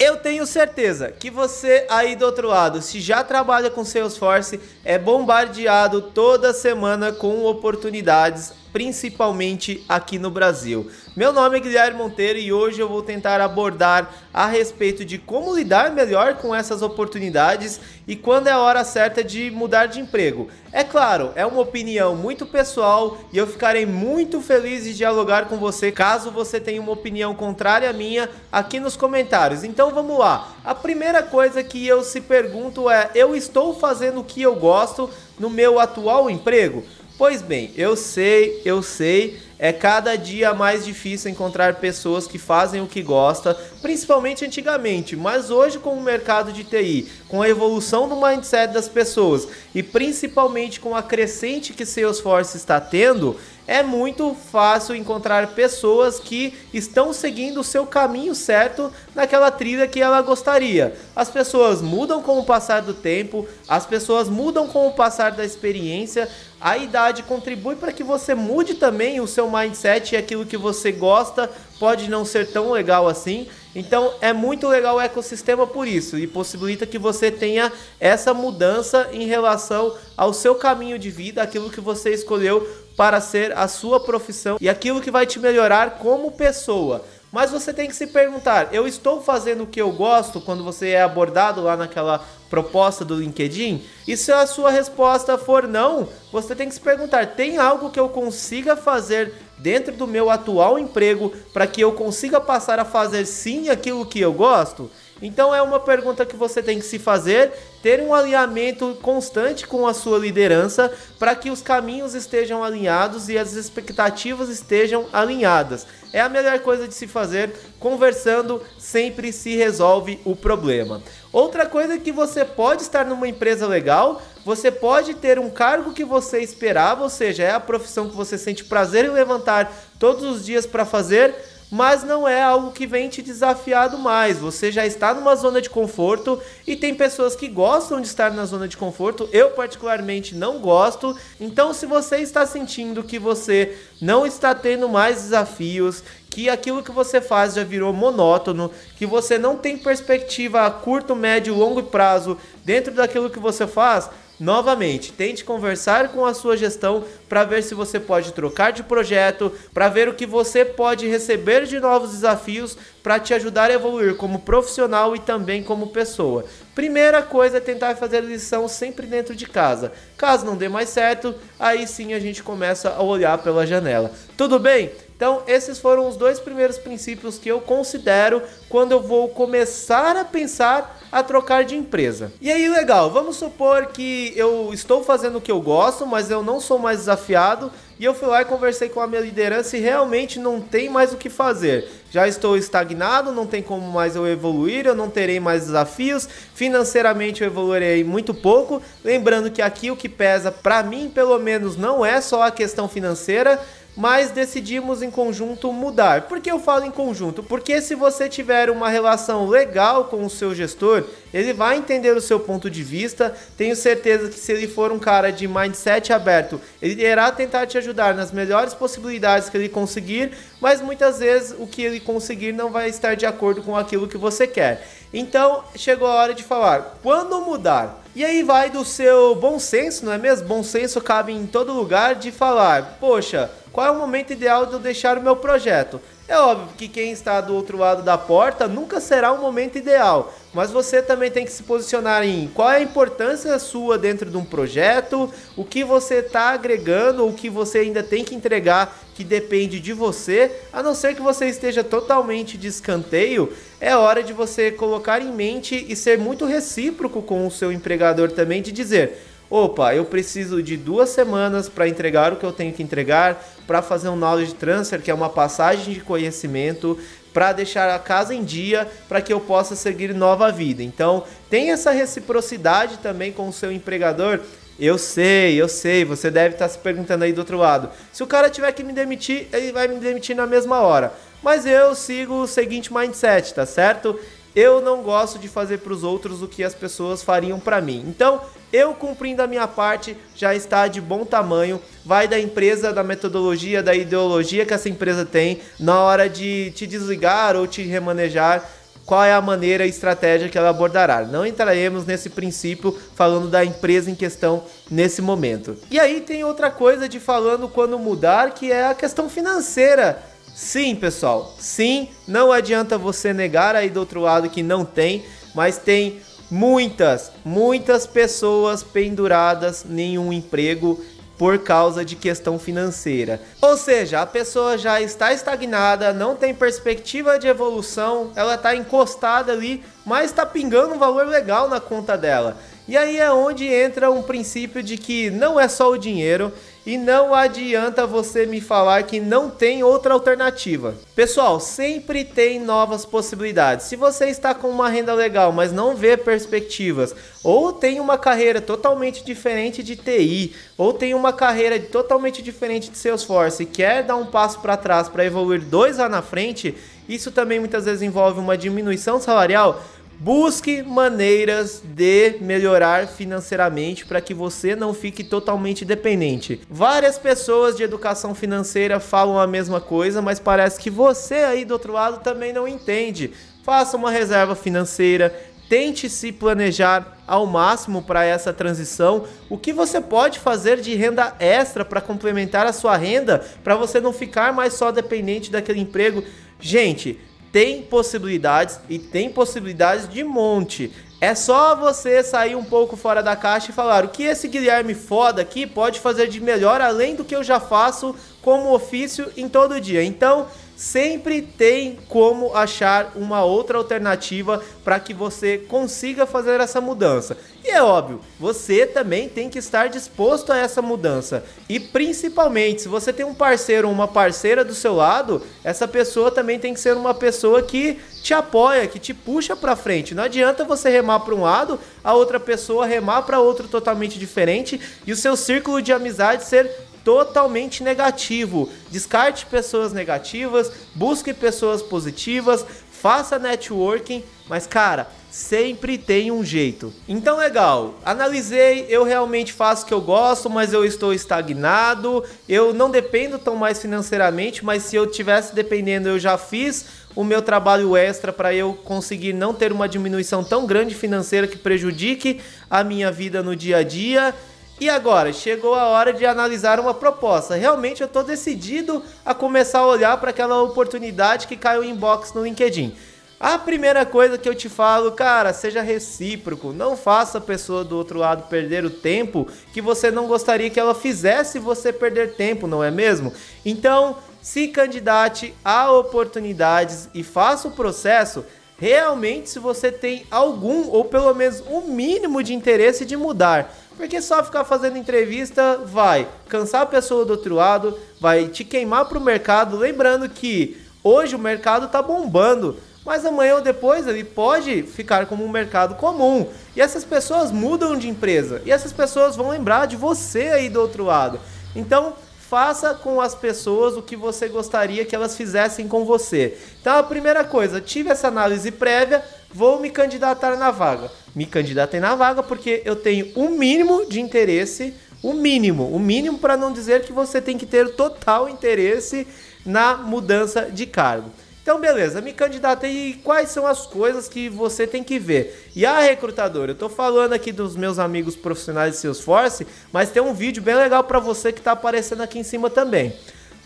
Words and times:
Eu 0.00 0.16
tenho 0.16 0.46
certeza 0.46 1.10
que 1.10 1.30
você 1.30 1.86
aí 1.90 2.16
do 2.16 2.24
outro 2.24 2.48
lado, 2.48 2.80
se 2.80 2.98
já 3.02 3.22
trabalha 3.22 3.68
com 3.68 3.84
Salesforce, 3.84 4.58
é 4.82 4.98
bombardeado 4.98 6.00
toda 6.00 6.54
semana 6.54 7.12
com 7.12 7.44
oportunidades 7.44 8.54
principalmente 8.72 9.84
aqui 9.88 10.18
no 10.18 10.30
Brasil. 10.30 10.90
Meu 11.16 11.32
nome 11.32 11.56
é 11.56 11.60
Guilherme 11.60 11.98
Monteiro 11.98 12.38
e 12.38 12.52
hoje 12.52 12.80
eu 12.80 12.88
vou 12.88 13.02
tentar 13.02 13.40
abordar 13.40 14.12
a 14.32 14.46
respeito 14.46 15.04
de 15.04 15.18
como 15.18 15.54
lidar 15.54 15.90
melhor 15.92 16.34
com 16.36 16.54
essas 16.54 16.82
oportunidades 16.82 17.80
e 18.06 18.14
quando 18.14 18.46
é 18.46 18.52
a 18.52 18.60
hora 18.60 18.84
certa 18.84 19.22
de 19.22 19.50
mudar 19.50 19.86
de 19.86 20.00
emprego. 20.00 20.48
É 20.72 20.84
claro, 20.84 21.32
é 21.34 21.44
uma 21.44 21.60
opinião 21.60 22.14
muito 22.14 22.46
pessoal 22.46 23.18
e 23.32 23.38
eu 23.38 23.46
ficarei 23.46 23.84
muito 23.84 24.40
feliz 24.40 24.84
de 24.84 24.94
dialogar 24.94 25.46
com 25.46 25.56
você 25.56 25.90
caso 25.90 26.30
você 26.30 26.60
tenha 26.60 26.80
uma 26.80 26.92
opinião 26.92 27.34
contrária 27.34 27.90
à 27.90 27.92
minha 27.92 28.30
aqui 28.52 28.78
nos 28.78 28.96
comentários. 28.96 29.64
Então 29.64 29.90
vamos 29.90 30.16
lá. 30.16 30.52
A 30.64 30.74
primeira 30.74 31.22
coisa 31.22 31.62
que 31.64 31.86
eu 31.86 32.02
se 32.04 32.20
pergunto 32.20 32.88
é: 32.88 33.10
eu 33.14 33.34
estou 33.34 33.74
fazendo 33.74 34.20
o 34.20 34.24
que 34.24 34.40
eu 34.40 34.54
gosto 34.54 35.10
no 35.38 35.50
meu 35.50 35.80
atual 35.80 36.30
emprego? 36.30 36.84
Pois 37.20 37.42
bem, 37.42 37.70
eu 37.76 37.96
sei, 37.96 38.62
eu 38.64 38.82
sei, 38.82 39.38
é 39.58 39.74
cada 39.74 40.16
dia 40.16 40.54
mais 40.54 40.86
difícil 40.86 41.30
encontrar 41.30 41.74
pessoas 41.74 42.26
que 42.26 42.38
fazem 42.38 42.80
o 42.80 42.86
que 42.86 43.02
gosta, 43.02 43.52
principalmente 43.82 44.42
antigamente, 44.42 45.14
mas 45.16 45.50
hoje 45.50 45.78
com 45.78 45.92
o 45.92 46.02
mercado 46.02 46.50
de 46.50 46.64
TI, 46.64 47.12
com 47.28 47.42
a 47.42 47.48
evolução 47.50 48.08
do 48.08 48.16
mindset 48.16 48.72
das 48.72 48.88
pessoas 48.88 49.46
e 49.74 49.82
principalmente 49.82 50.80
com 50.80 50.96
a 50.96 51.02
crescente 51.02 51.74
que 51.74 51.84
Salesforce 51.84 52.56
está 52.56 52.80
tendo, 52.80 53.36
é 53.70 53.84
muito 53.84 54.34
fácil 54.50 54.96
encontrar 54.96 55.54
pessoas 55.54 56.18
que 56.18 56.52
estão 56.74 57.12
seguindo 57.12 57.60
o 57.60 57.64
seu 57.64 57.86
caminho 57.86 58.34
certo 58.34 58.92
naquela 59.14 59.48
trilha 59.48 59.86
que 59.86 60.00
ela 60.00 60.20
gostaria. 60.22 60.96
As 61.14 61.30
pessoas 61.30 61.80
mudam 61.80 62.20
com 62.20 62.36
o 62.40 62.44
passar 62.44 62.82
do 62.82 62.92
tempo, 62.92 63.46
as 63.68 63.86
pessoas 63.86 64.28
mudam 64.28 64.66
com 64.66 64.88
o 64.88 64.92
passar 64.92 65.30
da 65.30 65.44
experiência. 65.44 66.28
A 66.60 66.76
idade 66.78 67.22
contribui 67.22 67.76
para 67.76 67.92
que 67.92 68.02
você 68.02 68.34
mude 68.34 68.74
também 68.74 69.20
o 69.20 69.28
seu 69.28 69.48
mindset 69.48 70.16
e 70.16 70.18
aquilo 70.18 70.44
que 70.44 70.56
você 70.56 70.90
gosta 70.90 71.48
pode 71.80 72.10
não 72.10 72.26
ser 72.26 72.52
tão 72.52 72.70
legal 72.70 73.08
assim. 73.08 73.48
Então 73.74 74.12
é 74.20 74.32
muito 74.34 74.68
legal 74.68 74.96
o 74.96 75.00
ecossistema 75.00 75.66
por 75.66 75.88
isso 75.88 76.18
e 76.18 76.26
possibilita 76.26 76.86
que 76.86 76.98
você 76.98 77.30
tenha 77.30 77.72
essa 77.98 78.34
mudança 78.34 79.08
em 79.12 79.26
relação 79.26 79.96
ao 80.16 80.34
seu 80.34 80.54
caminho 80.54 80.98
de 80.98 81.10
vida, 81.10 81.42
aquilo 81.42 81.70
que 81.70 81.80
você 81.80 82.10
escolheu 82.10 82.68
para 82.96 83.20
ser 83.20 83.56
a 83.56 83.66
sua 83.66 83.98
profissão 83.98 84.58
e 84.60 84.68
aquilo 84.68 85.00
que 85.00 85.10
vai 85.10 85.24
te 85.24 85.38
melhorar 85.38 85.98
como 85.98 86.32
pessoa. 86.32 87.02
Mas 87.32 87.50
você 87.50 87.72
tem 87.72 87.88
que 87.88 87.96
se 87.96 88.08
perguntar: 88.08 88.68
eu 88.74 88.86
estou 88.86 89.22
fazendo 89.22 89.62
o 89.62 89.66
que 89.66 89.80
eu 89.80 89.90
gosto 89.90 90.40
quando 90.40 90.62
você 90.62 90.90
é 90.90 91.02
abordado 91.02 91.62
lá 91.62 91.76
naquela 91.76 92.22
proposta 92.50 93.04
do 93.04 93.14
LinkedIn? 93.14 93.82
E 94.06 94.16
se 94.16 94.32
a 94.32 94.44
sua 94.46 94.70
resposta 94.70 95.38
for 95.38 95.66
não, 95.66 96.08
você 96.32 96.54
tem 96.54 96.68
que 96.68 96.74
se 96.74 96.80
perguntar: 96.80 97.28
tem 97.28 97.56
algo 97.56 97.90
que 97.90 98.00
eu 98.00 98.08
consiga 98.08 98.76
fazer 98.76 99.32
dentro 99.56 99.94
do 99.94 100.06
meu 100.06 100.28
atual 100.28 100.78
emprego 100.78 101.30
para 101.52 101.66
que 101.66 101.80
eu 101.80 101.92
consiga 101.92 102.40
passar 102.40 102.78
a 102.78 102.84
fazer 102.84 103.24
sim 103.24 103.70
aquilo 103.70 104.04
que 104.04 104.20
eu 104.20 104.32
gosto? 104.32 104.90
Então 105.22 105.54
é 105.54 105.60
uma 105.60 105.78
pergunta 105.78 106.24
que 106.24 106.36
você 106.36 106.62
tem 106.62 106.78
que 106.78 106.84
se 106.84 106.98
fazer, 106.98 107.52
ter 107.82 108.00
um 108.00 108.14
alinhamento 108.14 108.96
constante 109.02 109.66
com 109.66 109.86
a 109.86 109.94
sua 109.94 110.18
liderança 110.18 110.92
para 111.18 111.34
que 111.34 111.50
os 111.50 111.60
caminhos 111.60 112.14
estejam 112.14 112.64
alinhados 112.64 113.28
e 113.28 113.36
as 113.36 113.52
expectativas 113.52 114.48
estejam 114.48 115.06
alinhadas. 115.12 115.86
É 116.12 116.20
a 116.20 116.28
melhor 116.28 116.58
coisa 116.60 116.88
de 116.88 116.94
se 116.94 117.06
fazer, 117.06 117.52
conversando 117.78 118.60
sempre 118.78 119.32
se 119.32 119.54
resolve 119.56 120.18
o 120.24 120.34
problema. 120.34 121.00
Outra 121.32 121.64
coisa 121.64 121.94
é 121.94 121.98
que 121.98 122.10
você 122.10 122.44
pode 122.44 122.82
estar 122.82 123.04
numa 123.04 123.28
empresa 123.28 123.66
legal, 123.66 124.20
você 124.44 124.70
pode 124.70 125.14
ter 125.14 125.38
um 125.38 125.48
cargo 125.48 125.92
que 125.92 126.04
você 126.04 126.40
esperava, 126.40 127.04
ou 127.04 127.08
seja, 127.08 127.44
é 127.44 127.52
a 127.52 127.60
profissão 127.60 128.08
que 128.08 128.16
você 128.16 128.36
sente 128.36 128.64
prazer 128.64 129.04
em 129.04 129.10
levantar 129.10 129.72
todos 129.98 130.24
os 130.24 130.44
dias 130.44 130.66
para 130.66 130.84
fazer, 130.84 131.32
mas 131.70 132.02
não 132.02 132.26
é 132.26 132.42
algo 132.42 132.72
que 132.72 132.86
vem 132.86 133.08
te 133.08 133.22
desafiado 133.22 133.96
mais. 133.96 134.38
Você 134.38 134.72
já 134.72 134.84
está 134.84 135.14
numa 135.14 135.36
zona 135.36 135.62
de 135.62 135.70
conforto 135.70 136.40
e 136.66 136.74
tem 136.74 136.94
pessoas 136.94 137.36
que 137.36 137.46
gostam 137.46 138.00
de 138.00 138.08
estar 138.08 138.32
na 138.32 138.44
zona 138.44 138.66
de 138.66 138.76
conforto. 138.76 139.28
Eu 139.32 139.50
particularmente 139.50 140.34
não 140.34 140.58
gosto. 140.58 141.16
Então, 141.40 141.72
se 141.72 141.86
você 141.86 142.16
está 142.16 142.44
sentindo 142.44 143.04
que 143.04 143.18
você 143.18 143.76
não 144.00 144.26
está 144.26 144.54
tendo 144.54 144.88
mais 144.88 145.22
desafios, 145.22 146.02
que 146.28 146.48
aquilo 146.48 146.82
que 146.82 146.90
você 146.90 147.20
faz 147.20 147.54
já 147.54 147.64
virou 147.64 147.92
monótono, 147.92 148.70
que 148.96 149.06
você 149.06 149.38
não 149.38 149.56
tem 149.56 149.78
perspectiva 149.78 150.66
a 150.66 150.70
curto, 150.70 151.14
médio, 151.14 151.54
longo 151.54 151.82
prazo 151.84 152.36
dentro 152.64 152.92
daquilo 152.94 153.30
que 153.30 153.38
você 153.38 153.66
faz, 153.66 154.08
Novamente, 154.40 155.12
tente 155.12 155.44
conversar 155.44 156.08
com 156.08 156.24
a 156.24 156.32
sua 156.32 156.56
gestão 156.56 157.04
para 157.28 157.44
ver 157.44 157.62
se 157.62 157.74
você 157.74 158.00
pode 158.00 158.32
trocar 158.32 158.72
de 158.72 158.82
projeto, 158.82 159.52
para 159.74 159.90
ver 159.90 160.08
o 160.08 160.14
que 160.14 160.24
você 160.24 160.64
pode 160.64 161.06
receber 161.06 161.66
de 161.66 161.78
novos 161.78 162.12
desafios 162.12 162.74
para 163.02 163.20
te 163.20 163.34
ajudar 163.34 163.70
a 163.70 163.74
evoluir 163.74 164.16
como 164.16 164.38
profissional 164.38 165.14
e 165.14 165.18
também 165.18 165.62
como 165.62 165.88
pessoa. 165.88 166.46
Primeira 166.74 167.20
coisa 167.20 167.58
é 167.58 167.60
tentar 167.60 167.94
fazer 167.96 168.16
a 168.16 168.22
lição 168.22 168.66
sempre 168.66 169.06
dentro 169.06 169.36
de 169.36 169.44
casa. 169.44 169.92
Caso 170.16 170.46
não 170.46 170.56
dê 170.56 170.70
mais 170.70 170.88
certo, 170.88 171.34
aí 171.58 171.86
sim 171.86 172.14
a 172.14 172.18
gente 172.18 172.42
começa 172.42 172.88
a 172.88 173.02
olhar 173.02 173.36
pela 173.38 173.66
janela. 173.66 174.10
Tudo 174.38 174.58
bem? 174.58 174.90
Então, 175.20 175.42
esses 175.46 175.78
foram 175.78 176.08
os 176.08 176.16
dois 176.16 176.40
primeiros 176.40 176.78
princípios 176.78 177.38
que 177.38 177.50
eu 177.50 177.60
considero 177.60 178.42
quando 178.70 178.92
eu 178.92 179.02
vou 179.02 179.28
começar 179.28 180.16
a 180.16 180.24
pensar 180.24 180.98
a 181.12 181.22
trocar 181.22 181.62
de 181.62 181.76
empresa. 181.76 182.32
E 182.40 182.50
aí, 182.50 182.66
legal, 182.70 183.10
vamos 183.10 183.36
supor 183.36 183.88
que 183.88 184.32
eu 184.34 184.70
estou 184.72 185.04
fazendo 185.04 185.36
o 185.36 185.40
que 185.40 185.52
eu 185.52 185.60
gosto, 185.60 186.06
mas 186.06 186.30
eu 186.30 186.42
não 186.42 186.58
sou 186.58 186.78
mais 186.78 187.00
desafiado 187.00 187.70
e 187.98 188.04
eu 188.06 188.14
fui 188.14 188.28
lá 188.28 188.40
e 188.40 188.46
conversei 188.46 188.88
com 188.88 188.98
a 188.98 189.06
minha 189.06 189.20
liderança 189.20 189.76
e 189.76 189.80
realmente 189.80 190.38
não 190.38 190.58
tem 190.58 190.88
mais 190.88 191.12
o 191.12 191.18
que 191.18 191.28
fazer. 191.28 191.86
Já 192.10 192.26
estou 192.26 192.56
estagnado, 192.56 193.30
não 193.30 193.46
tem 193.46 193.62
como 193.62 193.86
mais 193.92 194.16
eu 194.16 194.26
evoluir, 194.26 194.86
eu 194.86 194.94
não 194.94 195.10
terei 195.10 195.38
mais 195.38 195.66
desafios, 195.66 196.26
financeiramente 196.54 197.42
eu 197.42 197.48
evoluirei 197.48 198.02
muito 198.02 198.32
pouco. 198.32 198.80
Lembrando 199.04 199.50
que 199.50 199.60
aqui 199.60 199.90
o 199.90 199.96
que 199.96 200.08
pesa 200.08 200.50
para 200.50 200.82
mim, 200.82 201.10
pelo 201.14 201.38
menos, 201.38 201.76
não 201.76 202.06
é 202.06 202.22
só 202.22 202.42
a 202.44 202.50
questão 202.50 202.88
financeira, 202.88 203.60
mas 204.00 204.30
decidimos 204.30 205.02
em 205.02 205.10
conjunto 205.10 205.70
mudar. 205.70 206.22
Por 206.22 206.40
que 206.40 206.50
eu 206.50 206.58
falo 206.58 206.86
em 206.86 206.90
conjunto? 206.90 207.42
Porque 207.42 207.82
se 207.82 207.94
você 207.94 208.30
tiver 208.30 208.70
uma 208.70 208.88
relação 208.88 209.46
legal 209.46 210.04
com 210.04 210.24
o 210.24 210.30
seu 210.30 210.54
gestor, 210.54 211.04
ele 211.34 211.52
vai 211.52 211.76
entender 211.76 212.16
o 212.16 212.20
seu 212.20 212.40
ponto 212.40 212.70
de 212.70 212.82
vista. 212.82 213.36
Tenho 213.58 213.76
certeza 213.76 214.30
que 214.30 214.38
se 214.38 214.52
ele 214.52 214.66
for 214.66 214.90
um 214.90 214.98
cara 214.98 215.30
de 215.30 215.46
mindset 215.46 216.14
aberto, 216.14 216.58
ele 216.80 217.04
irá 217.04 217.30
tentar 217.30 217.66
te 217.66 217.76
ajudar 217.76 218.14
nas 218.14 218.32
melhores 218.32 218.72
possibilidades 218.72 219.50
que 219.50 219.56
ele 219.58 219.68
conseguir, 219.68 220.32
mas 220.62 220.80
muitas 220.80 221.18
vezes 221.18 221.54
o 221.58 221.66
que 221.66 221.82
ele 221.82 222.00
conseguir 222.00 222.52
não 222.52 222.70
vai 222.70 222.88
estar 222.88 223.14
de 223.14 223.26
acordo 223.26 223.62
com 223.62 223.76
aquilo 223.76 224.08
que 224.08 224.16
você 224.16 224.46
quer. 224.46 224.82
Então, 225.12 225.62
chegou 225.76 226.08
a 226.08 226.14
hora 226.14 226.32
de 226.32 226.42
falar, 226.42 226.98
quando 227.02 227.38
mudar? 227.42 228.02
E 228.12 228.24
aí 228.24 228.42
vai 228.42 228.70
do 228.70 228.84
seu 228.84 229.36
bom 229.36 229.60
senso, 229.60 230.04
não 230.04 230.12
é 230.12 230.18
mesmo? 230.18 230.48
Bom 230.48 230.64
senso 230.64 231.00
cabe 231.00 231.32
em 231.32 231.46
todo 231.46 231.72
lugar 231.72 232.16
de 232.16 232.32
falar, 232.32 232.96
poxa, 232.98 233.48
qual 233.72 233.86
é 233.86 233.90
o 233.90 233.98
momento 233.98 234.32
ideal 234.32 234.66
de 234.66 234.72
eu 234.72 234.80
deixar 234.80 235.16
o 235.16 235.22
meu 235.22 235.36
projeto? 235.36 236.00
É 236.26 236.36
óbvio 236.36 236.74
que 236.76 236.88
quem 236.88 237.12
está 237.12 237.40
do 237.40 237.54
outro 237.54 237.78
lado 237.78 238.02
da 238.02 238.18
porta 238.18 238.66
nunca 238.66 239.00
será 239.00 239.30
o 239.30 239.40
momento 239.40 239.78
ideal, 239.78 240.34
mas 240.52 240.70
você 240.70 241.00
também 241.00 241.30
tem 241.30 241.44
que 241.44 241.52
se 241.52 241.62
posicionar 241.62 242.24
em 242.24 242.48
qual 242.48 242.70
é 242.70 242.76
a 242.76 242.82
importância 242.82 243.58
sua 243.58 243.96
dentro 243.96 244.30
de 244.30 244.36
um 244.36 244.44
projeto, 244.44 245.32
o 245.56 245.64
que 245.64 245.84
você 245.84 246.16
está 246.16 246.50
agregando, 246.50 247.26
o 247.26 247.32
que 247.32 247.48
você 247.48 247.78
ainda 247.78 248.02
tem 248.02 248.24
que 248.24 248.34
entregar 248.34 248.98
que 249.14 249.22
depende 249.22 249.78
de 249.78 249.92
você, 249.92 250.50
a 250.72 250.82
não 250.82 250.94
ser 250.94 251.14
que 251.14 251.22
você 251.22 251.46
esteja 251.46 251.84
totalmente 251.84 252.56
de 252.58 252.68
escanteio, 252.68 253.52
é 253.80 253.94
hora 253.94 254.22
de 254.22 254.32
você 254.32 254.70
colocar 254.70 255.20
em 255.22 255.32
mente 255.32 255.86
e 255.88 255.94
ser 255.94 256.18
muito 256.18 256.46
recíproco 256.46 257.22
com 257.22 257.46
o 257.46 257.50
seu 257.50 257.70
empregador 257.70 258.32
também 258.32 258.62
de 258.62 258.72
dizer 258.72 259.26
opa, 259.50 259.92
eu 259.96 260.04
preciso 260.04 260.62
de 260.62 260.76
duas 260.76 261.08
semanas 261.10 261.68
para 261.68 261.88
entregar 261.88 262.32
o 262.32 262.36
que 262.36 262.46
eu 262.46 262.52
tenho 262.52 262.72
que 262.72 262.84
entregar, 262.84 263.44
para 263.66 263.82
fazer 263.82 264.08
um 264.08 264.16
knowledge 264.16 264.54
transfer, 264.54 265.02
que 265.02 265.10
é 265.10 265.14
uma 265.14 265.28
passagem 265.28 265.92
de 265.92 266.00
conhecimento, 266.00 266.96
para 267.32 267.52
deixar 267.52 267.88
a 267.90 267.98
casa 267.98 268.34
em 268.34 268.44
dia, 268.44 268.90
para 269.08 269.20
que 269.20 269.32
eu 269.32 269.40
possa 269.40 269.76
seguir 269.76 270.14
nova 270.14 270.50
vida. 270.50 270.82
Então, 270.82 271.24
tem 271.48 271.70
essa 271.70 271.90
reciprocidade 271.90 272.98
também 272.98 273.32
com 273.32 273.48
o 273.48 273.52
seu 273.52 273.72
empregador 273.72 274.40
Eu 274.78 274.96
sei, 274.96 275.60
eu 275.60 275.68
sei, 275.68 276.06
você 276.06 276.30
deve 276.30 276.54
estar 276.54 276.66
tá 276.66 276.72
se 276.72 276.78
perguntando 276.78 277.24
aí 277.24 277.34
do 277.34 277.38
outro 277.40 277.58
lado. 277.58 277.90
Se 278.10 278.22
o 278.22 278.26
cara 278.26 278.48
tiver 278.48 278.72
que 278.72 278.82
me 278.82 278.94
demitir, 278.94 279.46
ele 279.52 279.72
vai 279.72 279.86
me 279.86 279.96
demitir 279.96 280.34
na 280.34 280.46
mesma 280.46 280.80
hora. 280.80 281.12
Mas 281.42 281.66
eu 281.66 281.94
sigo 281.94 282.34
o 282.42 282.46
seguinte 282.46 282.92
mindset, 282.92 283.52
tá 283.52 283.66
certo? 283.66 284.18
Eu 284.54 284.80
não 284.80 285.02
gosto 285.02 285.38
de 285.38 285.48
fazer 285.48 285.78
para 285.78 285.92
os 285.92 286.02
outros 286.02 286.42
o 286.42 286.48
que 286.48 286.64
as 286.64 286.74
pessoas 286.74 287.22
fariam 287.22 287.60
para 287.60 287.80
mim. 287.80 288.04
Então, 288.08 288.40
eu 288.72 288.94
cumprindo 288.94 289.42
a 289.42 289.46
minha 289.46 289.66
parte 289.66 290.16
já 290.36 290.54
está 290.54 290.86
de 290.88 291.00
bom 291.00 291.24
tamanho. 291.24 291.80
Vai 292.04 292.28
da 292.28 292.38
empresa, 292.38 292.92
da 292.92 293.02
metodologia, 293.02 293.82
da 293.82 293.94
ideologia 293.94 294.64
que 294.64 294.74
essa 294.74 294.88
empresa 294.88 295.24
tem 295.24 295.60
na 295.78 296.00
hora 296.00 296.28
de 296.28 296.70
te 296.72 296.86
desligar 296.86 297.56
ou 297.56 297.66
te 297.66 297.82
remanejar. 297.82 298.68
Qual 299.04 299.24
é 299.24 299.32
a 299.32 299.40
maneira 299.40 299.86
e 299.86 299.88
estratégia 299.88 300.48
que 300.48 300.56
ela 300.56 300.68
abordará? 300.68 301.22
Não 301.22 301.44
entraremos 301.44 302.06
nesse 302.06 302.30
princípio 302.30 302.96
falando 303.16 303.48
da 303.48 303.64
empresa 303.64 304.10
em 304.10 304.14
questão 304.14 304.62
nesse 304.88 305.20
momento. 305.20 305.76
E 305.90 305.98
aí 305.98 306.20
tem 306.20 306.44
outra 306.44 306.70
coisa 306.70 307.08
de 307.08 307.18
falando 307.18 307.68
quando 307.68 307.98
mudar, 307.98 308.54
que 308.54 308.70
é 308.70 308.86
a 308.86 308.94
questão 308.94 309.28
financeira 309.28 310.22
Sim, 310.54 310.94
pessoal, 310.96 311.54
sim, 311.58 312.08
não 312.26 312.52
adianta 312.52 312.98
você 312.98 313.32
negar 313.32 313.76
aí 313.76 313.88
do 313.88 314.00
outro 314.00 314.20
lado 314.20 314.50
que 314.50 314.62
não 314.62 314.84
tem, 314.84 315.24
mas 315.54 315.78
tem 315.78 316.20
muitas, 316.50 317.30
muitas 317.44 318.06
pessoas 318.06 318.82
penduradas 318.82 319.84
em 319.88 320.18
um 320.18 320.32
emprego 320.32 321.00
por 321.40 321.58
causa 321.60 322.04
de 322.04 322.16
questão 322.16 322.58
financeira. 322.58 323.40
Ou 323.62 323.74
seja, 323.74 324.20
a 324.20 324.26
pessoa 324.26 324.76
já 324.76 325.00
está 325.00 325.32
estagnada, 325.32 326.12
não 326.12 326.36
tem 326.36 326.54
perspectiva 326.54 327.38
de 327.38 327.46
evolução, 327.46 328.30
ela 328.36 328.56
está 328.56 328.76
encostada 328.76 329.50
ali, 329.50 329.82
mas 330.04 330.26
está 330.26 330.44
pingando 330.44 330.94
um 330.94 330.98
valor 330.98 331.26
legal 331.26 331.66
na 331.66 331.80
conta 331.80 332.14
dela. 332.18 332.58
E 332.86 332.94
aí 332.94 333.18
é 333.18 333.32
onde 333.32 333.64
entra 333.64 334.10
um 334.10 334.22
princípio 334.22 334.82
de 334.82 334.98
que 334.98 335.30
não 335.30 335.58
é 335.58 335.66
só 335.66 335.90
o 335.90 335.96
dinheiro 335.96 336.52
e 336.90 336.98
não 336.98 337.32
adianta 337.32 338.04
você 338.04 338.44
me 338.44 338.60
falar 338.60 339.04
que 339.04 339.20
não 339.20 339.48
tem 339.48 339.84
outra 339.84 340.12
alternativa. 340.12 340.96
Pessoal, 341.14 341.60
sempre 341.60 342.24
tem 342.24 342.58
novas 342.58 343.04
possibilidades. 343.06 343.86
Se 343.86 343.94
você 343.94 344.24
está 344.24 344.52
com 344.52 344.68
uma 344.68 344.88
renda 344.88 345.14
legal, 345.14 345.52
mas 345.52 345.70
não 345.70 345.94
vê 345.94 346.16
perspectivas, 346.16 347.14
ou 347.44 347.72
tem 347.72 348.00
uma 348.00 348.18
carreira 348.18 348.60
totalmente 348.60 349.24
diferente 349.24 349.84
de 349.84 349.94
TI, 349.94 350.52
ou 350.76 350.92
tem 350.92 351.14
uma 351.14 351.32
carreira 351.32 351.78
totalmente 351.78 352.42
diferente 352.42 352.90
de 352.90 352.98
Salesforce 352.98 353.62
e 353.62 353.66
quer 353.66 354.02
dar 354.02 354.16
um 354.16 354.26
passo 354.26 354.58
para 354.58 354.76
trás 354.76 355.08
para 355.08 355.24
evoluir 355.24 355.60
dois 355.60 355.98
lá 355.98 356.08
na 356.08 356.22
frente, 356.22 356.74
isso 357.08 357.30
também 357.30 357.60
muitas 357.60 357.84
vezes 357.84 358.02
envolve 358.02 358.40
uma 358.40 358.58
diminuição 358.58 359.20
salarial 359.20 359.80
Busque 360.22 360.82
maneiras 360.82 361.82
de 361.82 362.36
melhorar 362.42 363.08
financeiramente 363.08 364.04
para 364.04 364.20
que 364.20 364.34
você 364.34 364.76
não 364.76 364.92
fique 364.92 365.24
totalmente 365.24 365.82
dependente. 365.82 366.60
Várias 366.68 367.16
pessoas 367.16 367.74
de 367.74 367.82
educação 367.82 368.34
financeira 368.34 369.00
falam 369.00 369.40
a 369.40 369.46
mesma 369.46 369.80
coisa, 369.80 370.20
mas 370.20 370.38
parece 370.38 370.78
que 370.78 370.90
você 370.90 371.36
aí 371.36 371.64
do 371.64 371.70
outro 371.72 371.94
lado 371.94 372.22
também 372.22 372.52
não 372.52 372.68
entende. 372.68 373.30
Faça 373.64 373.96
uma 373.96 374.10
reserva 374.10 374.54
financeira, 374.54 375.34
tente 375.70 376.10
se 376.10 376.30
planejar 376.30 377.16
ao 377.26 377.46
máximo 377.46 378.02
para 378.02 378.22
essa 378.22 378.52
transição. 378.52 379.24
O 379.48 379.56
que 379.56 379.72
você 379.72 380.02
pode 380.02 380.38
fazer 380.38 380.82
de 380.82 380.94
renda 380.94 381.34
extra 381.38 381.82
para 381.82 381.98
complementar 381.98 382.66
a 382.66 382.74
sua 382.74 382.94
renda, 382.94 383.42
para 383.64 383.74
você 383.74 383.98
não 383.98 384.12
ficar 384.12 384.52
mais 384.52 384.74
só 384.74 384.90
dependente 384.90 385.50
daquele 385.50 385.80
emprego? 385.80 386.22
Gente, 386.60 387.18
tem 387.52 387.82
possibilidades 387.82 388.78
e 388.88 388.98
tem 388.98 389.30
possibilidades 389.30 390.08
de 390.08 390.22
monte. 390.22 390.92
É 391.20 391.34
só 391.34 391.76
você 391.76 392.22
sair 392.22 392.56
um 392.56 392.64
pouco 392.64 392.96
fora 392.96 393.22
da 393.22 393.36
caixa 393.36 393.70
e 393.70 393.74
falar 393.74 394.04
o 394.04 394.08
que 394.08 394.22
esse 394.22 394.48
Guilherme 394.48 394.94
foda 394.94 395.42
aqui 395.42 395.66
pode 395.66 396.00
fazer 396.00 396.28
de 396.28 396.40
melhor 396.40 396.80
além 396.80 397.14
do 397.14 397.24
que 397.24 397.36
eu 397.36 397.44
já 397.44 397.60
faço 397.60 398.14
como 398.40 398.72
ofício 398.72 399.30
em 399.36 399.46
todo 399.46 399.80
dia. 399.80 400.02
Então, 400.02 400.46
sempre 400.74 401.42
tem 401.42 401.98
como 402.08 402.56
achar 402.56 403.12
uma 403.14 403.44
outra 403.44 403.76
alternativa 403.76 404.62
para 404.82 404.98
que 404.98 405.12
você 405.12 405.58
consiga 405.58 406.24
fazer 406.24 406.58
essa 406.58 406.80
mudança. 406.80 407.36
E 407.62 407.70
é 407.70 407.82
óbvio, 407.82 408.20
você 408.38 408.86
também 408.86 409.28
tem 409.28 409.50
que 409.50 409.58
estar 409.58 409.88
disposto 409.88 410.50
a 410.50 410.56
essa 410.56 410.80
mudança. 410.80 411.44
E 411.68 411.78
principalmente, 411.78 412.82
se 412.82 412.88
você 412.88 413.12
tem 413.12 413.24
um 413.24 413.34
parceiro 413.34 413.86
ou 413.86 413.92
uma 413.92 414.08
parceira 414.08 414.64
do 414.64 414.74
seu 414.74 414.94
lado, 414.94 415.42
essa 415.62 415.86
pessoa 415.86 416.30
também 416.30 416.58
tem 416.58 416.72
que 416.72 416.80
ser 416.80 416.96
uma 416.96 417.12
pessoa 417.12 417.60
que 417.62 417.98
te 418.22 418.32
apoia, 418.32 418.86
que 418.86 418.98
te 418.98 419.12
puxa 419.12 419.54
para 419.54 419.76
frente. 419.76 420.14
Não 420.14 420.22
adianta 420.22 420.64
você 420.64 420.88
remar 420.88 421.20
para 421.20 421.34
um 421.34 421.42
lado, 421.42 421.78
a 422.02 422.14
outra 422.14 422.40
pessoa 422.40 422.86
remar 422.86 423.22
para 423.22 423.40
outro 423.40 423.68
totalmente 423.68 424.18
diferente 424.18 424.80
e 425.06 425.12
o 425.12 425.16
seu 425.16 425.36
círculo 425.36 425.82
de 425.82 425.92
amizade 425.92 426.44
ser 426.44 426.70
totalmente 427.04 427.82
negativo. 427.82 428.70
Descarte 428.90 429.46
pessoas 429.46 429.92
negativas, 429.92 430.72
busque 430.94 431.34
pessoas 431.34 431.82
positivas, 431.82 432.64
faça 432.90 433.38
networking, 433.38 434.22
mas 434.48 434.66
cara, 434.66 435.08
sempre 435.30 435.96
tem 435.96 436.30
um 436.30 436.44
jeito. 436.44 436.92
Então 437.08 437.38
legal, 437.38 437.94
analisei, 438.04 438.86
eu 438.88 439.04
realmente 439.04 439.52
faço 439.52 439.84
o 439.84 439.86
que 439.86 439.94
eu 439.94 440.00
gosto, 440.00 440.50
mas 440.50 440.72
eu 440.72 440.84
estou 440.84 441.14
estagnado, 441.14 442.24
eu 442.48 442.74
não 442.74 442.90
dependo 442.90 443.38
tão 443.38 443.56
mais 443.56 443.80
financeiramente, 443.80 444.64
mas 444.64 444.82
se 444.82 444.96
eu 444.96 445.06
tivesse 445.06 445.54
dependendo, 445.54 446.08
eu 446.08 446.18
já 446.18 446.36
fiz 446.36 446.86
o 447.14 447.24
meu 447.24 447.42
trabalho 447.42 447.96
extra 447.96 448.32
para 448.32 448.54
eu 448.54 448.74
conseguir 448.74 449.32
não 449.32 449.54
ter 449.54 449.72
uma 449.72 449.88
diminuição 449.88 450.42
tão 450.42 450.66
grande 450.66 450.94
financeira 450.94 451.46
que 451.46 451.58
prejudique 451.58 452.40
a 452.68 452.82
minha 452.84 453.10
vida 453.10 453.42
no 453.42 453.54
dia 453.54 453.78
a 453.78 453.82
dia 453.82 454.34
e 454.80 454.88
agora, 454.88 455.30
chegou 455.30 455.74
a 455.74 455.88
hora 455.88 456.10
de 456.10 456.24
analisar 456.24 456.80
uma 456.80 456.94
proposta. 456.94 457.54
Realmente 457.54 458.00
eu 458.00 458.06
estou 458.06 458.24
decidido 458.24 459.02
a 459.26 459.34
começar 459.34 459.80
a 459.80 459.86
olhar 459.86 460.16
para 460.16 460.30
aquela 460.30 460.62
oportunidade 460.62 461.46
que 461.46 461.54
caiu 461.54 461.84
em 461.84 461.90
inbox 461.90 462.32
no 462.32 462.42
LinkedIn. 462.42 462.96
A 463.40 463.56
primeira 463.56 464.04
coisa 464.04 464.36
que 464.36 464.46
eu 464.46 464.54
te 464.54 464.68
falo, 464.68 465.12
cara, 465.12 465.54
seja 465.54 465.80
recíproco. 465.80 466.74
Não 466.74 466.94
faça 466.94 467.38
a 467.38 467.40
pessoa 467.40 467.82
do 467.82 467.96
outro 467.96 468.18
lado 468.18 468.50
perder 468.50 468.84
o 468.84 468.90
tempo 468.90 469.48
que 469.72 469.80
você 469.80 470.10
não 470.10 470.26
gostaria 470.26 470.68
que 470.68 470.78
ela 470.78 470.94
fizesse 470.94 471.58
você 471.58 471.90
perder 471.90 472.34
tempo, 472.34 472.66
não 472.66 472.84
é 472.84 472.90
mesmo? 472.90 473.32
Então, 473.64 474.18
se 474.42 474.68
candidate 474.68 475.54
a 475.64 475.90
oportunidades 475.90 477.08
e 477.14 477.22
faça 477.22 477.66
o 477.66 477.70
processo 477.70 478.44
realmente 478.76 479.48
se 479.48 479.58
você 479.58 479.90
tem 479.90 480.26
algum 480.30 480.90
ou 480.90 481.06
pelo 481.06 481.34
menos 481.34 481.60
o 481.60 481.78
um 481.78 481.94
mínimo 481.94 482.42
de 482.42 482.52
interesse 482.52 483.06
de 483.06 483.16
mudar. 483.16 483.74
Porque 483.96 484.20
só 484.20 484.44
ficar 484.44 484.64
fazendo 484.64 484.98
entrevista 484.98 485.78
vai 485.82 486.28
cansar 486.46 486.82
a 486.82 486.86
pessoa 486.86 487.24
do 487.24 487.30
outro 487.30 487.54
lado, 487.54 487.98
vai 488.20 488.48
te 488.48 488.64
queimar 488.64 489.06
para 489.06 489.16
o 489.16 489.24
mercado. 489.24 489.78
Lembrando 489.78 490.28
que 490.28 490.78
hoje 491.02 491.34
o 491.34 491.38
mercado 491.38 491.86
está 491.86 492.02
bombando, 492.02 492.76
mas 493.04 493.24
amanhã 493.24 493.56
ou 493.56 493.60
depois 493.60 494.06
ele 494.06 494.24
pode 494.24 494.82
ficar 494.82 495.26
como 495.26 495.44
um 495.44 495.48
mercado 495.48 495.94
comum. 495.94 496.46
E 496.76 496.80
essas 496.80 497.04
pessoas 497.04 497.50
mudam 497.50 497.96
de 497.96 498.08
empresa 498.08 498.62
e 498.64 498.70
essas 498.70 498.92
pessoas 498.92 499.36
vão 499.36 499.50
lembrar 499.50 499.86
de 499.86 499.96
você 499.96 500.48
aí 500.48 500.68
do 500.68 500.80
outro 500.80 501.04
lado. 501.04 501.40
Então, 501.74 502.14
faça 502.48 502.94
com 502.94 503.20
as 503.20 503.34
pessoas 503.34 503.96
o 503.96 504.02
que 504.02 504.16
você 504.16 504.48
gostaria 504.48 505.04
que 505.04 505.14
elas 505.14 505.36
fizessem 505.36 505.86
com 505.86 506.04
você. 506.04 506.58
Então, 506.80 506.98
a 506.98 507.02
primeira 507.02 507.44
coisa, 507.44 507.80
tive 507.80 508.10
essa 508.10 508.28
análise 508.28 508.70
prévia, 508.70 509.24
vou 509.52 509.78
me 509.78 509.88
candidatar 509.88 510.56
na 510.56 510.70
vaga 510.70 511.10
me 511.34 511.46
candidatei 511.46 512.00
na 512.00 512.14
vaga 512.14 512.42
porque 512.42 512.82
eu 512.84 512.96
tenho 512.96 513.30
um 513.36 513.50
mínimo 513.50 514.06
de 514.06 514.20
interesse, 514.20 514.94
o 515.22 515.30
um 515.30 515.34
mínimo, 515.34 515.84
o 515.84 515.96
um 515.96 515.98
mínimo 515.98 516.38
para 516.38 516.56
não 516.56 516.72
dizer 516.72 517.02
que 517.02 517.12
você 517.12 517.40
tem 517.40 517.58
que 517.58 517.66
ter 517.66 517.94
total 517.94 518.48
interesse 518.48 519.26
na 519.64 519.96
mudança 519.96 520.70
de 520.70 520.86
cargo. 520.86 521.30
Então, 521.70 521.80
beleza, 521.80 522.20
me 522.20 522.32
candidatei 522.32 522.90
e 522.90 523.14
quais 523.14 523.50
são 523.50 523.64
as 523.64 523.86
coisas 523.86 524.28
que 524.28 524.48
você 524.48 524.88
tem 524.88 525.04
que 525.04 525.20
ver? 525.20 525.70
E 525.76 525.86
a 525.86 526.00
recrutadora, 526.00 526.72
eu 526.72 526.74
tô 526.74 526.88
falando 526.88 527.32
aqui 527.32 527.52
dos 527.52 527.76
meus 527.76 528.00
amigos 528.00 528.34
profissionais 528.34 528.94
de 528.94 528.98
Salesforce, 528.98 529.64
mas 529.92 530.10
tem 530.10 530.20
um 530.20 530.34
vídeo 530.34 530.60
bem 530.60 530.74
legal 530.74 531.04
para 531.04 531.20
você 531.20 531.52
que 531.52 531.60
tá 531.60 531.70
aparecendo 531.70 532.24
aqui 532.24 532.40
em 532.40 532.42
cima 532.42 532.68
também. 532.68 533.14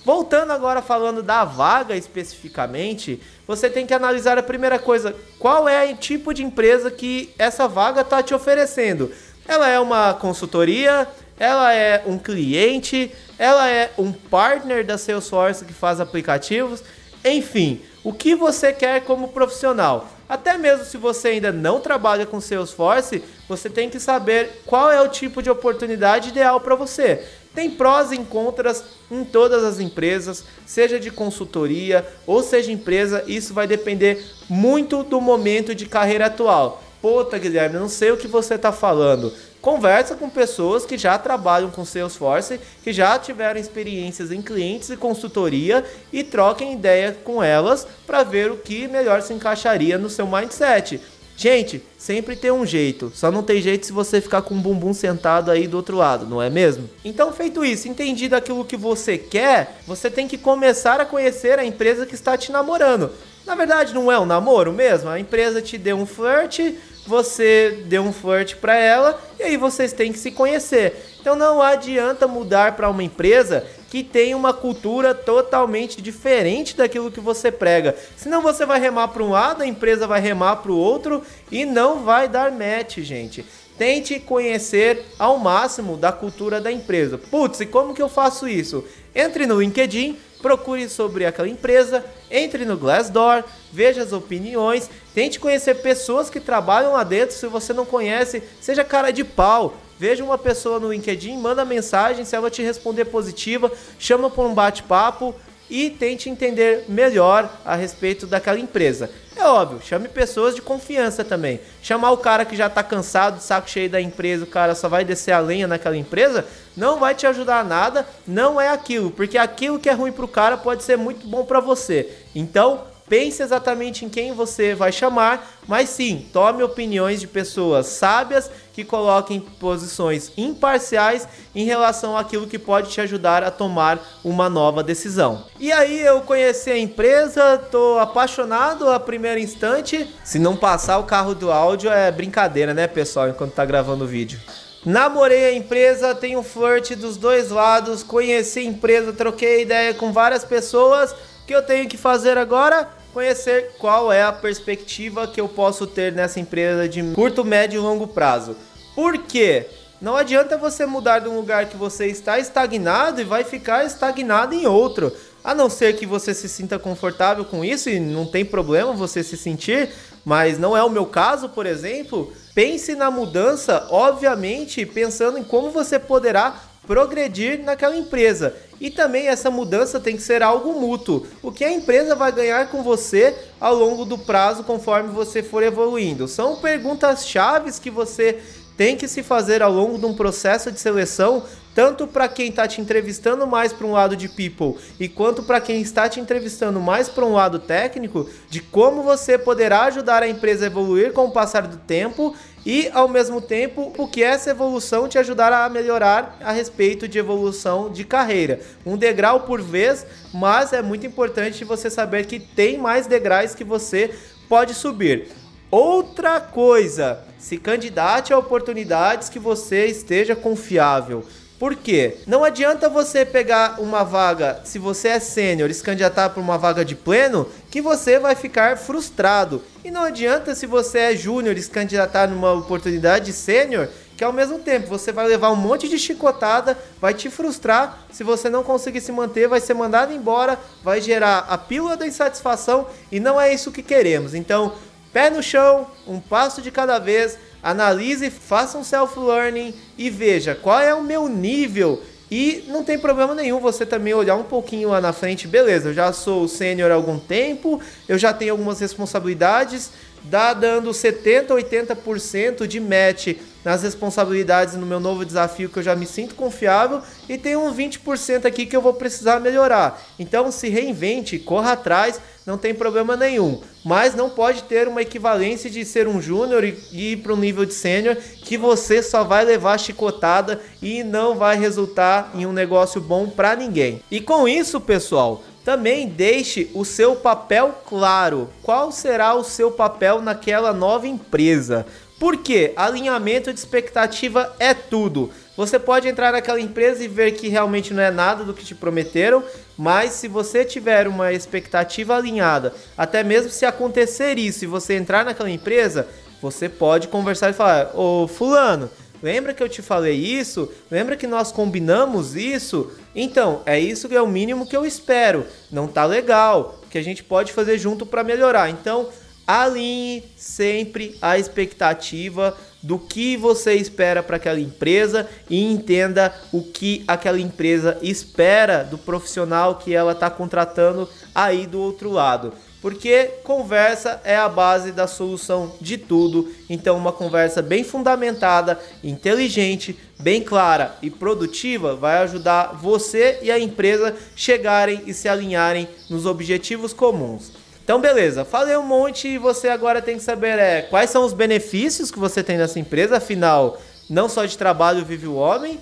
Voltando 0.05 0.51
agora 0.51 0.83
falando 0.83 1.23
da 1.23 1.47
vaga 1.47 1.97
especificamente, 1.97 3.23
você 3.47 3.71
tem 3.71 3.87
que 3.87 3.95
analisar 3.95 4.37
a 4.37 4.43
primeira 4.43 4.79
coisa, 4.79 5.17
qual 5.39 5.67
é 5.67 5.91
o 5.91 5.97
tipo 5.97 6.35
de 6.35 6.45
empresa 6.45 6.91
que 6.91 7.33
essa 7.39 7.67
vaga 7.67 8.03
está 8.03 8.23
te 8.23 8.35
oferecendo. 8.35 9.11
Ela 9.49 9.71
é 9.71 9.81
uma 9.81 10.13
consultoria, 10.13 11.09
ela 11.39 11.73
é 11.73 12.03
um 12.05 12.19
cliente, 12.19 13.11
ela 13.39 13.67
é 13.67 13.93
um 13.97 14.13
partner 14.13 14.85
da 14.85 14.99
Salesforce 14.99 15.65
que 15.65 15.73
faz 15.73 16.01
aplicativos, 16.01 16.85
enfim, 17.25 17.81
o 18.05 18.13
que 18.13 18.35
você 18.35 18.73
quer 18.73 19.03
como 19.03 19.29
profissional. 19.29 20.09
Até 20.29 20.59
mesmo 20.59 20.85
se 20.85 20.99
você 20.99 21.29
ainda 21.29 21.51
não 21.51 21.81
trabalha 21.81 22.27
com 22.27 22.41
Salesforce, 22.41 23.25
você 23.49 23.71
tem 23.71 23.89
que 23.89 23.99
saber 23.99 24.63
qual 24.67 24.93
é 24.93 25.01
o 25.01 25.09
tipo 25.09 25.43
de 25.43 25.51
oportunidade 25.51 26.29
ideal 26.29 26.61
para 26.61 26.75
você. 26.75 27.25
Tem 27.55 27.71
prós 27.71 28.13
e 28.13 28.19
contras 28.19 28.85
em 29.11 29.25
todas 29.25 29.65
as 29.65 29.81
empresas, 29.81 30.45
seja 30.67 30.99
de 31.01 31.11
consultoria 31.11 32.07
ou 32.27 32.43
seja 32.43 32.73
empresa, 32.73 33.25
isso 33.27 33.55
vai 33.55 33.67
depender 33.67 34.25
muito 34.49 35.03
do 35.03 35.21
momento 35.21 35.75
de 35.75 35.87
carreira 35.87 36.27
atual. 36.27 36.83
Puta, 37.01 37.39
Guilherme, 37.39 37.79
não 37.79 37.89
sei 37.89 38.11
o 38.11 38.17
que 38.17 38.27
você 38.27 38.55
está 38.55 38.73
falando. 38.73 39.33
Conversa 39.65 40.15
com 40.15 40.29
pessoas 40.29 40.85
que 40.85 40.99
já 40.99 41.17
trabalham 41.17 41.71
com 41.71 41.87
Salesforce, 41.87 42.61
que 42.83 42.93
já 42.93 43.19
tiveram 43.19 43.59
experiências 43.59 44.31
em 44.31 44.43
clientes 44.43 44.91
e 44.91 44.97
consultoria 44.97 45.83
e 46.13 46.23
troquem 46.23 46.75
ideia 46.75 47.17
com 47.25 47.43
elas 47.43 47.87
para 48.07 48.23
ver 48.23 48.51
o 48.51 48.59
que 48.59 48.87
melhor 48.87 49.23
se 49.23 49.33
encaixaria 49.33 49.97
no 49.97 50.11
seu 50.11 50.27
mindset. 50.27 51.01
Gente, 51.35 51.83
sempre 51.97 52.37
tem 52.37 52.51
um 52.51 52.67
jeito. 52.67 53.11
Só 53.15 53.31
não 53.31 53.43
tem 53.43 53.63
jeito 53.63 53.87
se 53.87 53.93
você 53.93 54.21
ficar 54.21 54.43
com 54.43 54.55
o 54.55 54.61
bumbum 54.61 54.93
sentado 54.93 55.51
aí 55.51 55.67
do 55.67 55.79
outro 55.79 55.97
lado, 55.97 56.27
não 56.27 56.43
é 56.43 56.51
mesmo? 56.51 56.89
Então, 57.03 57.33
feito 57.33 57.65
isso, 57.65 57.89
entendido 57.89 58.37
aquilo 58.37 58.67
que 58.67 58.77
você 58.77 59.17
quer, 59.17 59.79
você 59.87 60.11
tem 60.11 60.29
que 60.29 60.37
começar 60.37 61.01
a 61.01 61.07
conhecer 61.07 61.59
a 61.59 61.65
empresa 61.65 62.05
que 62.05 62.15
está 62.15 62.37
te 62.37 62.53
namorando. 62.53 63.11
Na 63.47 63.55
verdade, 63.55 63.95
não 63.95 64.13
é 64.13 64.19
um 64.19 64.27
namoro 64.27 64.73
mesmo. 64.75 65.09
A 65.09 65.19
empresa 65.19 65.61
te 65.61 65.77
deu 65.77 65.97
um 65.97 66.07
flirt, 66.07 66.61
você 67.07 67.85
deu 67.87 68.03
um 68.03 68.13
flirt 68.13 68.57
para 68.57 68.77
ela 68.77 69.21
e 69.39 69.43
aí 69.43 69.57
vocês 69.57 69.93
têm 69.93 70.13
que 70.13 70.19
se 70.19 70.31
conhecer. 70.31 71.15
Então 71.21 71.37
não 71.37 71.61
adianta 71.61 72.27
mudar 72.27 72.77
para 72.77 72.89
uma 72.89 73.03
empresa 73.03 73.67
que 73.91 74.03
tem 74.03 74.35
uma 74.35 74.53
cultura 74.53 75.15
totalmente 75.15 76.03
diferente 76.03 76.77
daquilo 76.77 77.13
que 77.13 77.21
você 77.21 77.53
prega. 77.53 77.95
Senão 78.17 78.43
você 78.43 78.67
vai 78.67 78.81
remar 78.81 79.09
para 79.09 79.23
um 79.23 79.31
lado, 79.31 79.63
a 79.63 79.67
empresa 79.67 80.07
vai 80.07 80.21
remar 80.21 80.57
para 80.57 80.73
o 80.73 80.77
outro 80.77 81.23
e 81.51 81.65
não 81.65 82.05
vai 82.05 82.29
dar 82.29 82.51
match, 82.51 82.99
gente. 82.99 83.45
Tente 83.79 84.21
conhecer 84.21 85.05
ao 85.19 85.39
máximo 85.39 85.97
da 85.97 86.13
cultura 86.13 86.61
da 86.61 86.71
empresa. 86.71 87.19
Putz, 87.19 87.61
e 87.61 87.67
como 87.67 87.95
que 87.95 88.03
eu 88.03 88.09
faço 88.09 88.49
isso? 88.49 88.85
Entre 89.15 89.47
no 89.47 89.61
LinkedIn, 89.61 90.17
procure 90.43 90.89
sobre 90.89 91.25
aquela 91.25 91.49
empresa, 91.49 92.05
entre 92.31 92.65
no 92.65 92.77
Glassdoor, 92.77 93.45
veja 93.73 94.03
as 94.03 94.13
opiniões, 94.13 94.91
tente 95.15 95.39
conhecer 95.39 95.77
pessoas 95.77 96.29
que 96.29 96.41
trabalham 96.41 96.93
lá 96.93 97.05
dentro. 97.05 97.37
Se 97.37 97.47
você 97.47 97.73
não 97.73 97.87
conhece, 97.87 98.43
seja 98.61 98.85
cara 98.85 99.11
de 99.11 99.25
pau. 99.25 99.77
Veja 99.99 100.25
uma 100.25 100.37
pessoa 100.37 100.81
no 100.81 100.93
LinkedIn, 100.93 101.39
manda 101.39 101.65
mensagem, 101.65 102.25
se 102.25 102.35
ela 102.35 102.51
te 102.51 102.63
responder 102.63 103.05
positiva, 103.05 103.71
chama 103.99 104.29
para 104.29 104.43
um 104.43 104.53
bate-papo 104.53 105.35
e 105.71 105.89
tente 105.89 106.29
entender 106.29 106.85
melhor 106.89 107.51
a 107.65 107.75
respeito 107.75 108.27
daquela 108.27 108.59
empresa. 108.59 109.11
É 109.37 109.45
óbvio, 109.45 109.81
chame 109.83 110.09
pessoas 110.09 110.55
de 110.55 110.63
confiança 110.63 111.25
também. 111.25 111.61
Chamar 111.83 112.13
o 112.13 112.19
cara 112.19 112.45
que 112.45 112.57
já 112.57 112.67
está 112.67 112.83
cansado, 112.83 113.41
saco 113.41 113.69
cheio 113.69 113.91
da 113.91 114.01
empresa, 114.01 114.45
o 114.45 114.49
cara 114.49 114.75
só 114.75 114.89
vai 114.89 115.05
descer 115.05 115.33
a 115.33 115.41
lenha 115.41 115.67
naquela 115.67 115.97
empresa, 115.97 116.47
não 116.77 116.99
vai 116.99 117.15
te 117.15 117.27
ajudar 117.27 117.61
a 117.61 117.65
nada, 117.65 118.07
não 118.27 118.61
é 118.61 118.69
aquilo, 118.69 119.11
porque 119.11 119.39
aquilo 119.39 119.79
que 119.79 119.89
é 119.89 119.93
ruim 119.93 120.13
para 120.13 120.25
o 120.25 120.29
cara 120.29 120.57
pode 120.57 120.83
ser 120.83 120.97
muito 120.97 121.27
bom 121.27 121.45
para 121.45 121.61
você. 121.61 122.11
Então, 122.35 122.83
pense 123.09 123.43
exatamente 123.43 124.05
em 124.05 124.09
quem 124.09 124.33
você 124.33 124.75
vai 124.75 124.91
chamar, 124.93 125.59
mas 125.67 125.89
sim, 125.91 126.27
tome 126.33 126.63
opiniões 126.63 127.21
de 127.21 127.27
pessoas 127.27 127.87
sábias 127.87 128.51
que 128.73 128.85
coloquem 128.85 129.41
posições 129.41 130.33
imparciais 130.37 131.29
em 131.55 131.65
relação 131.65 132.17
àquilo 132.17 132.47
que 132.47 132.59
pode 132.59 132.91
te 132.91 133.01
ajudar 133.01 133.45
a 133.45 133.51
tomar 133.51 134.01
uma 134.25 134.51
nova 134.51 134.83
decisão. 134.83 135.45
E 135.61 135.71
aí 135.71 136.01
eu 136.01 136.21
conheci 136.23 136.71
a 136.71 136.79
empresa, 136.79 137.59
tô 137.71 137.99
apaixonado 137.99 138.91
a 138.91 138.99
primeiro 138.99 139.39
instante. 139.39 140.09
Se 140.25 140.39
não 140.39 140.57
passar 140.57 140.99
o 140.99 141.05
carro 141.05 141.35
do 141.35 141.53
áudio 141.53 141.91
é 141.91 142.11
brincadeira, 142.11 142.75
né, 142.75 142.87
pessoal, 142.87 143.29
enquanto 143.29 143.53
tá 143.53 143.65
gravando 143.65 144.05
o 144.05 144.09
vídeo. 144.09 144.41
Namorei 144.85 145.47
a 145.47 145.55
empresa, 145.55 146.15
tenho 146.15 146.43
flirt 146.43 146.95
dos 146.95 147.17
dois 147.17 147.51
lados, 147.51 148.03
conheci 148.03 148.59
a 148.59 148.65
empresa, 148.65 149.15
troquei 149.15 149.63
ideia 149.63 149.95
com 149.95 150.13
várias 150.13 150.45
pessoas. 150.45 151.15
Que 151.47 151.55
eu 151.55 151.63
tenho 151.63 151.89
que 151.89 151.97
fazer 151.97 152.39
agora? 152.39 152.89
Conhecer 153.13 153.73
qual 153.79 154.11
é 154.11 154.23
a 154.23 154.33
perspectiva 154.33 155.27
que 155.27 155.41
eu 155.41 155.49
posso 155.49 155.87
ter 155.87 156.13
nessa 156.13 156.41
empresa 156.41 156.89
de 156.89 157.03
curto, 157.15 157.45
médio 157.45 157.79
e 157.79 157.83
longo 157.83 158.07
prazo. 158.07 158.57
Por 158.95 159.19
quê? 159.19 159.67
Não 160.01 160.17
adianta 160.17 160.57
você 160.57 160.85
mudar 160.87 161.21
de 161.21 161.29
um 161.29 161.37
lugar 161.37 161.67
que 161.67 161.77
você 161.77 162.07
está 162.07 162.39
estagnado 162.39 163.21
e 163.21 163.25
vai 163.25 163.45
ficar 163.45 163.85
estagnado 163.85 164.55
em 164.55 164.67
outro. 164.67 165.13
A 165.43 165.55
não 165.55 165.69
ser 165.69 165.97
que 165.97 166.07
você 166.07 166.35
se 166.35 166.49
sinta 166.49 166.79
confortável 166.79 167.45
com 167.45 167.65
isso 167.65 167.91
e 167.91 168.01
não 168.01 168.27
tem 168.27 168.45
problema 168.45 168.93
você 168.93 169.23
se 169.23 169.37
sentir, 169.37 169.91
mas 170.25 170.59
não 170.59 170.77
é 170.77 170.83
o 170.83 170.91
meu 170.91 171.05
caso, 171.05 171.51
por 171.51 171.67
exemplo. 171.67 172.33
Pense 172.55 172.95
na 172.95 173.11
mudança, 173.11 173.87
obviamente, 173.91 174.87
pensando 174.87 175.37
em 175.39 175.45
como 175.45 175.71
você 175.71 175.99
poderá 175.99 176.59
progredir 176.87 177.63
naquela 177.63 177.97
empresa. 177.97 178.55
E 178.81 178.91
também 178.91 179.29
essa 179.29 179.51
mudança 179.51 180.01
tem 180.01 180.17
que 180.17 180.23
ser 180.23 180.43
algo 180.43 180.81
mútuo. 180.81 181.27
O 181.43 181.51
que 181.51 181.65
a 181.65 181.73
empresa 181.73 182.15
vai 182.15 182.33
ganhar 182.33 182.69
com 182.69 182.83
você 182.83 183.35
ao 183.61 183.75
longo 183.75 184.05
do 184.05 184.19
prazo 184.19 184.65
conforme 184.65 185.11
você 185.11 185.43
for 185.43 185.63
evoluindo. 185.63 186.29
São 186.29 186.57
perguntas 186.57 187.27
chaves 187.27 187.79
que 187.79 187.91
você 187.91 188.41
tem 188.77 188.97
que 188.97 189.07
se 189.07 189.23
fazer 189.23 189.63
ao 189.63 189.73
longo 189.73 189.99
de 189.99 190.07
um 190.07 190.15
processo 190.15 190.71
de 190.73 190.81
seleção, 190.81 191.45
tanto 191.75 192.07
para 192.07 192.29
quem 192.29 192.49
está 192.49 192.69
te 192.69 192.81
entrevistando 192.81 193.47
mais 193.47 193.73
para 193.73 193.87
um 193.87 193.93
lado 193.93 194.17
de 194.17 194.29
people 194.29 194.77
e 195.01 195.09
quanto 195.09 195.43
para 195.43 195.61
quem 195.61 195.81
está 195.81 196.09
te 196.09 196.21
entrevistando 196.21 196.81
mais 196.81 197.09
para 197.09 197.25
um 197.25 197.33
lado 197.33 197.59
técnico, 197.59 198.29
de 198.49 198.61
como 198.61 199.03
você 199.03 199.37
poderá 199.37 199.85
ajudar 199.85 200.23
a 200.23 200.29
empresa 200.29 200.65
a 200.65 200.69
evoluir 200.69 201.13
com 201.13 201.27
o 201.27 201.33
passar 201.33 201.67
do 201.67 201.77
tempo 201.79 202.35
e 202.65 202.89
ao 202.95 203.09
mesmo 203.09 203.41
tempo 203.41 203.93
o 203.99 204.07
que 204.07 204.23
essa 204.23 204.51
evolução 204.51 205.09
te 205.09 205.19
ajudará 205.19 205.65
a 205.65 205.69
melhorar 205.69 206.39
a 206.43 206.53
respeito 206.53 207.07
de 207.07 207.19
evolução 207.19 207.91
de 207.91 208.05
carreira. 208.05 208.61
Um 208.87 208.97
degrau 208.97 209.41
por 209.41 209.61
vez, 209.61 210.07
mas 210.33 210.73
é 210.73 210.81
muito 210.81 211.07
importante 211.07 211.65
você 211.65 211.91
saber 211.91 212.27
que 212.27 212.39
tem 212.39 212.79
mais 212.79 213.07
degraus 213.07 213.55
que 213.55 213.65
você 213.65 214.15
pode 214.49 214.75
subir. 214.75 215.29
Outra 215.71 216.41
coisa, 216.41 217.25
se 217.37 217.59
candidate 217.59 218.33
a 218.33 218.39
oportunidades 218.39 219.29
que 219.29 219.39
você 219.39 219.87
esteja 219.87 220.37
confiável. 220.37 221.25
Por 221.65 221.77
quê? 221.77 222.19
Não 222.27 222.45
adianta 222.45 222.91
você 222.91 223.25
pegar 223.25 223.81
uma 223.81 224.05
vaga, 224.05 224.61
se 224.65 224.79
você 224.79 225.09
é 225.09 225.19
sênior, 225.19 225.73
se 225.73 225.83
candidatar 225.83 226.29
para 226.29 226.43
uma 226.43 226.59
vaga 226.59 226.85
de 226.85 226.95
pleno, 226.95 227.49
que 227.71 227.81
você 227.81 228.19
vai 228.19 228.35
ficar 228.35 228.77
frustrado. 228.77 229.63
E 229.83 229.91
não 229.91 230.03
adianta 230.03 230.55
se 230.55 230.67
você 230.67 230.99
é 230.99 231.17
júnior 231.17 231.57
se 231.59 231.71
candidatar 231.71 232.29
numa 232.29 232.53
oportunidade 232.53 233.25
de 233.25 233.33
sênior, 233.33 233.89
que 234.15 234.23
ao 234.23 234.31
mesmo 234.31 234.59
tempo 234.59 234.89
você 234.89 235.11
vai 235.11 235.27
levar 235.27 235.53
um 235.53 235.57
monte 235.57 235.89
de 235.89 235.99
chicotada, 235.99 236.77
vai 237.01 237.15
te 237.15 237.31
frustrar, 237.31 237.99
se 238.13 238.23
você 238.23 238.51
não 238.51 238.63
conseguir 238.63 239.01
se 239.01 239.11
manter, 239.11 239.49
vai 239.49 239.59
ser 239.59 239.73
mandado 239.73 240.13
embora, 240.13 240.61
vai 240.83 241.01
gerar 241.01 241.47
a 241.49 241.57
pílula 241.57 241.97
da 241.97 242.07
insatisfação 242.07 242.89
e 243.11 243.19
não 243.19 243.41
é 243.41 243.55
isso 243.55 243.73
que 243.73 243.83
queremos. 243.83 244.35
Então, 244.35 244.75
Pé 245.15 245.31
no 245.31 245.41
chão, 245.41 245.87
um 246.09 246.19
passo 246.19 246.61
de 246.61 246.73
cada 246.73 246.99
vez, 246.99 247.39
analise, 247.65 248.31
faça 248.31 248.77
um 248.77 248.85
self-learning 248.85 249.75
e 249.97 250.11
veja 250.11 250.55
qual 250.55 250.79
é 250.81 250.95
o 250.95 251.03
meu 251.03 251.27
nível. 251.27 252.03
E 252.31 252.65
não 252.69 252.85
tem 252.85 252.99
problema 252.99 253.35
nenhum 253.35 253.61
você 253.61 253.87
também 253.87 254.13
olhar 254.13 254.37
um 254.37 254.43
pouquinho 254.43 254.91
lá 254.91 255.01
na 255.01 255.13
frente, 255.13 255.49
beleza, 255.49 255.89
eu 255.91 255.95
já 255.95 256.13
sou 256.13 256.47
sênior 256.47 256.91
há 256.91 256.95
algum 256.95 257.19
tempo, 257.19 257.81
eu 258.09 258.19
já 258.19 258.33
tenho 258.33 258.53
algumas 258.53 258.81
responsabilidades, 258.81 259.91
dá 260.25 260.55
dando 260.55 260.93
70, 260.93 261.55
80% 261.55 262.67
de 262.67 262.81
match 262.81 263.37
nas 263.65 263.83
responsabilidades 263.83 264.75
no 264.75 264.87
meu 264.87 265.01
novo 265.01 265.25
desafio 265.25 265.69
que 265.69 265.79
eu 265.79 265.83
já 265.83 265.97
me 265.97 266.07
sinto 266.07 266.35
confiável 266.35 267.01
e 267.29 267.39
tem 267.39 267.57
uns 267.57 267.75
20% 267.75 268.45
aqui 268.45 268.67
que 268.67 268.77
eu 268.77 268.83
vou 268.83 268.95
precisar 268.95 269.41
melhorar. 269.41 270.03
Então 270.19 270.53
se 270.53 270.69
reinvente, 270.69 271.39
corra 271.39 271.73
atrás, 271.73 272.21
não 272.47 272.59
tem 272.59 272.75
problema 272.75 273.17
nenhum. 273.17 273.61
Mas 273.85 274.15
não 274.15 274.29
pode 274.29 274.65
ter 274.65 274.87
uma 274.87 275.03
equivalência 275.03 275.71
de 275.71 275.85
ser 275.85 276.07
um 276.07 276.21
júnior 276.21 276.65
e 276.65 277.13
ir 277.13 277.17
para 277.19 277.33
um 277.33 277.39
nível 277.39 277.65
de 277.65 277.75
sênior 277.75 278.17
que 278.17 278.59
você 278.59 279.03
só 279.03 279.25
vai 279.25 279.45
levar 279.45 279.79
chicotada 279.79 280.61
e 280.83 281.03
não 281.03 281.35
vai 281.35 281.59
resultar 281.59 282.31
em 282.35 282.45
um 282.45 282.53
negócio 282.53 283.01
bom 283.01 283.29
para 283.29 283.57
ninguém. 283.57 284.03
E 284.11 284.21
com 284.21 284.47
isso, 284.47 284.81
pessoal, 284.81 285.43
também 285.65 286.07
deixe 286.07 286.71
o 286.75 286.85
seu 286.85 287.17
papel 287.17 287.75
claro. 287.89 288.51
Qual 288.63 288.93
será 288.93 289.35
o 289.35 289.43
seu 289.43 289.71
papel 289.71 290.21
naquela 290.21 290.73
nova 290.73 291.09
empresa? 291.09 291.87
Porque 292.21 292.73
alinhamento 292.77 293.53
de 293.53 293.59
expectativa 293.59 294.55
é 294.59 294.75
tudo. 294.75 295.31
Você 295.57 295.79
pode 295.79 296.09
entrar 296.09 296.33
naquela 296.33 296.61
empresa 296.61 297.03
e 297.03 297.09
ver 297.09 297.33
que 297.33 297.49
realmente 297.49 297.95
não 297.95 298.03
é 298.03 298.11
nada 298.11 298.45
do 298.45 298.53
que 298.53 298.65
te 298.65 298.75
prometeram, 298.75 299.43
mas 299.77 300.13
se 300.13 300.29
você 300.29 300.65
tiver 300.65 301.09
uma 301.09 301.33
expectativa 301.33 302.17
alinhada, 302.17 302.75
até 302.97 303.23
mesmo 303.23 303.51
se 303.51 303.65
acontecer 303.65 304.39
isso 304.39 304.65
e 304.65 304.69
você 304.69 304.95
entrar 304.95 305.25
naquela 305.25 305.51
empresa, 305.51 306.09
você 306.43 306.69
pode 306.69 307.09
conversar 307.09 307.51
e 307.51 307.55
falar: 307.55 307.91
Ô 307.95 308.29
Fulano, 308.29 308.91
lembra 309.25 309.55
que 309.55 309.63
eu 309.63 309.69
te 309.71 309.81
falei 309.81 310.15
isso? 310.15 310.71
Lembra 310.91 311.17
que 311.17 311.27
nós 311.27 311.51
combinamos 311.51 312.37
isso? 312.37 312.93
Então, 313.17 313.63
é 313.65 313.81
isso 313.81 314.07
que 314.07 314.15
é 314.15 314.21
o 314.21 314.29
mínimo 314.29 314.67
que 314.67 314.77
eu 314.77 314.85
espero. 314.85 315.47
Não 315.73 315.89
tá 315.89 316.05
legal. 316.05 316.79
O 316.85 316.89
que 316.91 316.99
a 316.99 317.03
gente 317.03 317.25
pode 317.25 317.51
fazer 317.51 317.79
junto 317.79 318.05
para 318.05 318.23
melhorar. 318.23 318.69
Então, 318.69 319.09
alinhe 319.47 320.25
sempre 320.37 321.17
a 321.23 321.39
expectativa 321.39 322.55
do 322.83 322.99
que 322.99 323.35
você 323.35 323.73
espera 323.73 324.23
para 324.23 324.37
aquela 324.37 324.61
empresa 324.61 325.27
e 325.49 325.73
entenda 325.73 326.35
o 326.53 326.63
que 326.63 327.03
aquela 327.09 327.41
empresa 327.41 327.99
espera 328.03 328.85
do 328.85 328.99
profissional 328.99 329.77
que 329.77 329.95
ela 329.95 330.13
está 330.13 330.29
contratando 330.29 331.09
aí 331.35 331.67
do 331.67 331.81
outro 331.81 332.11
lado. 332.11 332.53
Porque 332.85 333.31
conversa 333.43 334.21
é 334.25 334.37
a 334.37 334.47
base 334.47 334.93
da 334.93 335.07
solução 335.07 335.73
de 335.81 335.97
tudo. 335.97 336.53
Então, 336.69 336.99
uma 336.99 337.13
conversa 337.13 337.63
bem 337.63 337.83
fundamentada, 337.83 338.79
inteligente, 339.03 339.99
bem 340.21 340.43
clara 340.43 340.95
e 341.01 341.09
produtiva 341.09 341.97
vai 341.97 342.19
ajudar 342.19 342.79
você 342.79 343.39
e 343.41 343.51
a 343.51 343.59
empresa 343.59 344.15
chegarem 344.37 345.01
e 345.07 345.15
se 345.15 345.31
alinharem 345.31 345.89
nos 346.11 346.27
objetivos 346.27 346.93
comuns. 346.93 347.53
Então, 347.83 348.03
beleza, 348.03 348.45
falei 348.45 348.77
um 348.77 348.83
monte 348.83 349.29
e 349.29 349.39
você 349.39 349.69
agora 349.69 350.03
tem 350.03 350.19
que 350.19 350.23
saber 350.23 350.59
é, 350.59 350.83
quais 350.83 351.09
são 351.09 351.25
os 351.25 351.33
benefícios 351.33 352.11
que 352.11 352.19
você 352.19 352.43
tem 352.43 352.59
nessa 352.59 352.79
empresa, 352.79 353.17
afinal, 353.17 353.81
não 354.11 354.29
só 354.29 354.45
de 354.45 354.59
trabalho 354.59 355.07
vive 355.07 355.27
o 355.27 355.37
homem, 355.37 355.81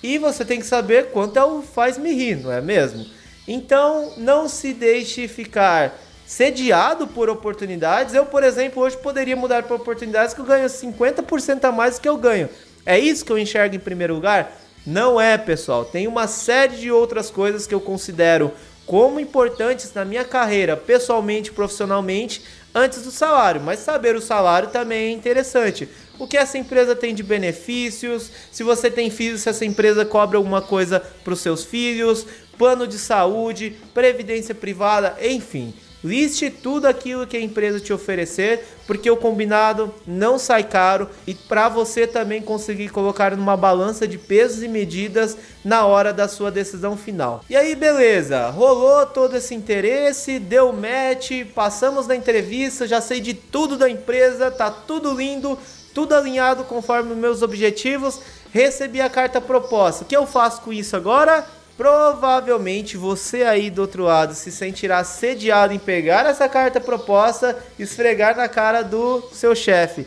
e 0.00 0.18
você 0.18 0.44
tem 0.44 0.60
que 0.60 0.66
saber 0.66 1.06
quanto 1.06 1.36
é 1.36 1.44
o 1.44 1.62
faz-me 1.62 2.12
rir, 2.12 2.36
não 2.36 2.52
é 2.52 2.60
mesmo? 2.60 3.04
Então, 3.48 4.12
não 4.16 4.48
se 4.48 4.72
deixe 4.72 5.26
ficar 5.26 6.03
sediado 6.26 7.06
por 7.06 7.28
oportunidades. 7.28 8.14
Eu, 8.14 8.26
por 8.26 8.42
exemplo, 8.42 8.82
hoje 8.82 8.96
poderia 8.96 9.36
mudar 9.36 9.62
para 9.62 9.76
oportunidades 9.76 10.34
que 10.34 10.40
eu 10.40 10.44
ganho 10.44 10.66
50% 10.66 11.64
a 11.64 11.72
mais 11.72 11.96
do 11.96 12.00
que 12.00 12.08
eu 12.08 12.16
ganho. 12.16 12.48
É 12.86 12.98
isso 12.98 13.24
que 13.24 13.32
eu 13.32 13.38
enxergo 13.38 13.74
em 13.74 13.80
primeiro 13.80 14.14
lugar? 14.14 14.60
Não 14.86 15.20
é, 15.20 15.38
pessoal. 15.38 15.84
Tem 15.84 16.06
uma 16.06 16.26
série 16.26 16.76
de 16.76 16.90
outras 16.90 17.30
coisas 17.30 17.66
que 17.66 17.74
eu 17.74 17.80
considero 17.80 18.52
como 18.86 19.18
importantes 19.18 19.92
na 19.94 20.04
minha 20.04 20.24
carreira, 20.24 20.76
pessoalmente, 20.76 21.50
profissionalmente, 21.50 22.42
antes 22.74 23.02
do 23.02 23.10
salário. 23.10 23.60
Mas 23.60 23.78
saber 23.78 24.14
o 24.14 24.20
salário 24.20 24.68
também 24.68 25.06
é 25.06 25.10
interessante. 25.10 25.88
O 26.18 26.26
que 26.26 26.36
essa 26.36 26.58
empresa 26.58 26.94
tem 26.94 27.14
de 27.14 27.22
benefícios? 27.22 28.30
Se 28.52 28.62
você 28.62 28.90
tem 28.90 29.10
filhos, 29.10 29.40
se 29.40 29.48
essa 29.48 29.64
empresa 29.64 30.04
cobra 30.04 30.36
alguma 30.36 30.60
coisa 30.60 31.00
para 31.00 31.32
os 31.32 31.40
seus 31.40 31.64
filhos, 31.64 32.26
plano 32.58 32.86
de 32.86 32.98
saúde, 32.98 33.76
previdência 33.94 34.54
privada, 34.54 35.16
enfim. 35.22 35.74
Liste 36.04 36.50
tudo 36.50 36.84
aquilo 36.84 37.26
que 37.26 37.34
a 37.34 37.40
empresa 37.40 37.80
te 37.80 37.90
oferecer, 37.90 38.62
porque 38.86 39.10
o 39.10 39.16
combinado 39.16 39.92
não 40.06 40.38
sai 40.38 40.62
caro 40.62 41.08
e 41.26 41.34
para 41.34 41.70
você 41.70 42.06
também 42.06 42.42
conseguir 42.42 42.90
colocar 42.90 43.34
numa 43.34 43.56
balança 43.56 44.06
de 44.06 44.18
pesos 44.18 44.62
e 44.62 44.68
medidas 44.68 45.34
na 45.64 45.86
hora 45.86 46.12
da 46.12 46.28
sua 46.28 46.50
decisão 46.50 46.94
final. 46.94 47.42
E 47.48 47.56
aí, 47.56 47.74
beleza? 47.74 48.50
Rolou 48.50 49.06
todo 49.06 49.34
esse 49.34 49.54
interesse, 49.54 50.38
deu 50.38 50.74
match, 50.74 51.46
passamos 51.54 52.06
na 52.06 52.14
entrevista, 52.14 52.86
já 52.86 53.00
sei 53.00 53.18
de 53.18 53.32
tudo 53.32 53.78
da 53.78 53.88
empresa, 53.88 54.50
tá 54.50 54.70
tudo 54.70 55.14
lindo, 55.14 55.58
tudo 55.94 56.14
alinhado 56.14 56.64
conforme 56.64 57.14
meus 57.14 57.40
objetivos. 57.40 58.20
Recebi 58.52 59.00
a 59.00 59.08
carta 59.08 59.40
proposta. 59.40 60.04
O 60.04 60.06
que 60.06 60.16
eu 60.16 60.26
faço 60.26 60.60
com 60.60 60.72
isso 60.72 60.94
agora? 60.94 61.46
Provavelmente 61.76 62.96
você 62.96 63.42
aí 63.42 63.68
do 63.68 63.82
outro 63.82 64.04
lado 64.04 64.34
se 64.34 64.52
sentirá 64.52 65.02
sediado 65.02 65.72
em 65.72 65.78
pegar 65.78 66.24
essa 66.24 66.48
carta 66.48 66.80
proposta 66.80 67.58
e 67.78 67.82
esfregar 67.82 68.36
na 68.36 68.48
cara 68.48 68.82
do 68.82 69.22
seu 69.32 69.54
chefe. 69.56 70.06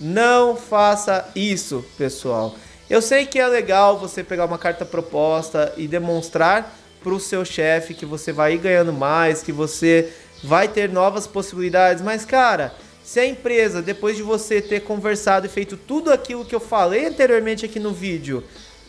Não 0.00 0.56
faça 0.56 1.28
isso, 1.34 1.84
pessoal. 1.98 2.54
Eu 2.88 3.02
sei 3.02 3.26
que 3.26 3.38
é 3.38 3.46
legal 3.46 3.98
você 3.98 4.22
pegar 4.22 4.44
uma 4.44 4.58
carta 4.58 4.84
proposta 4.84 5.72
e 5.76 5.88
demonstrar 5.88 6.74
para 7.02 7.12
o 7.12 7.20
seu 7.20 7.44
chefe 7.44 7.94
que 7.94 8.06
você 8.06 8.32
vai 8.32 8.54
ir 8.54 8.58
ganhando 8.58 8.92
mais, 8.92 9.42
que 9.42 9.52
você 9.52 10.12
vai 10.44 10.68
ter 10.68 10.88
novas 10.88 11.26
possibilidades, 11.26 12.02
mas 12.02 12.24
cara, 12.24 12.72
se 13.02 13.18
a 13.18 13.26
empresa, 13.26 13.82
depois 13.82 14.16
de 14.16 14.22
você 14.22 14.60
ter 14.60 14.80
conversado 14.80 15.46
e 15.46 15.50
feito 15.50 15.76
tudo 15.76 16.12
aquilo 16.12 16.44
que 16.44 16.54
eu 16.54 16.60
falei 16.60 17.06
anteriormente 17.06 17.64
aqui 17.64 17.80
no 17.80 17.92
vídeo, 17.92 18.44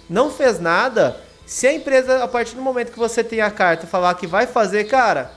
não 0.09 0.29
fez 0.29 0.59
nada, 0.59 1.19
se 1.45 1.67
a 1.67 1.73
empresa, 1.73 2.23
a 2.23 2.27
partir 2.27 2.55
do 2.55 2.61
momento 2.61 2.91
que 2.91 2.99
você 2.99 3.23
tem 3.23 3.41
a 3.41 3.51
carta, 3.51 3.87
falar 3.87 4.13
que 4.15 4.27
vai 4.27 4.47
fazer, 4.47 4.85
cara, 4.85 5.31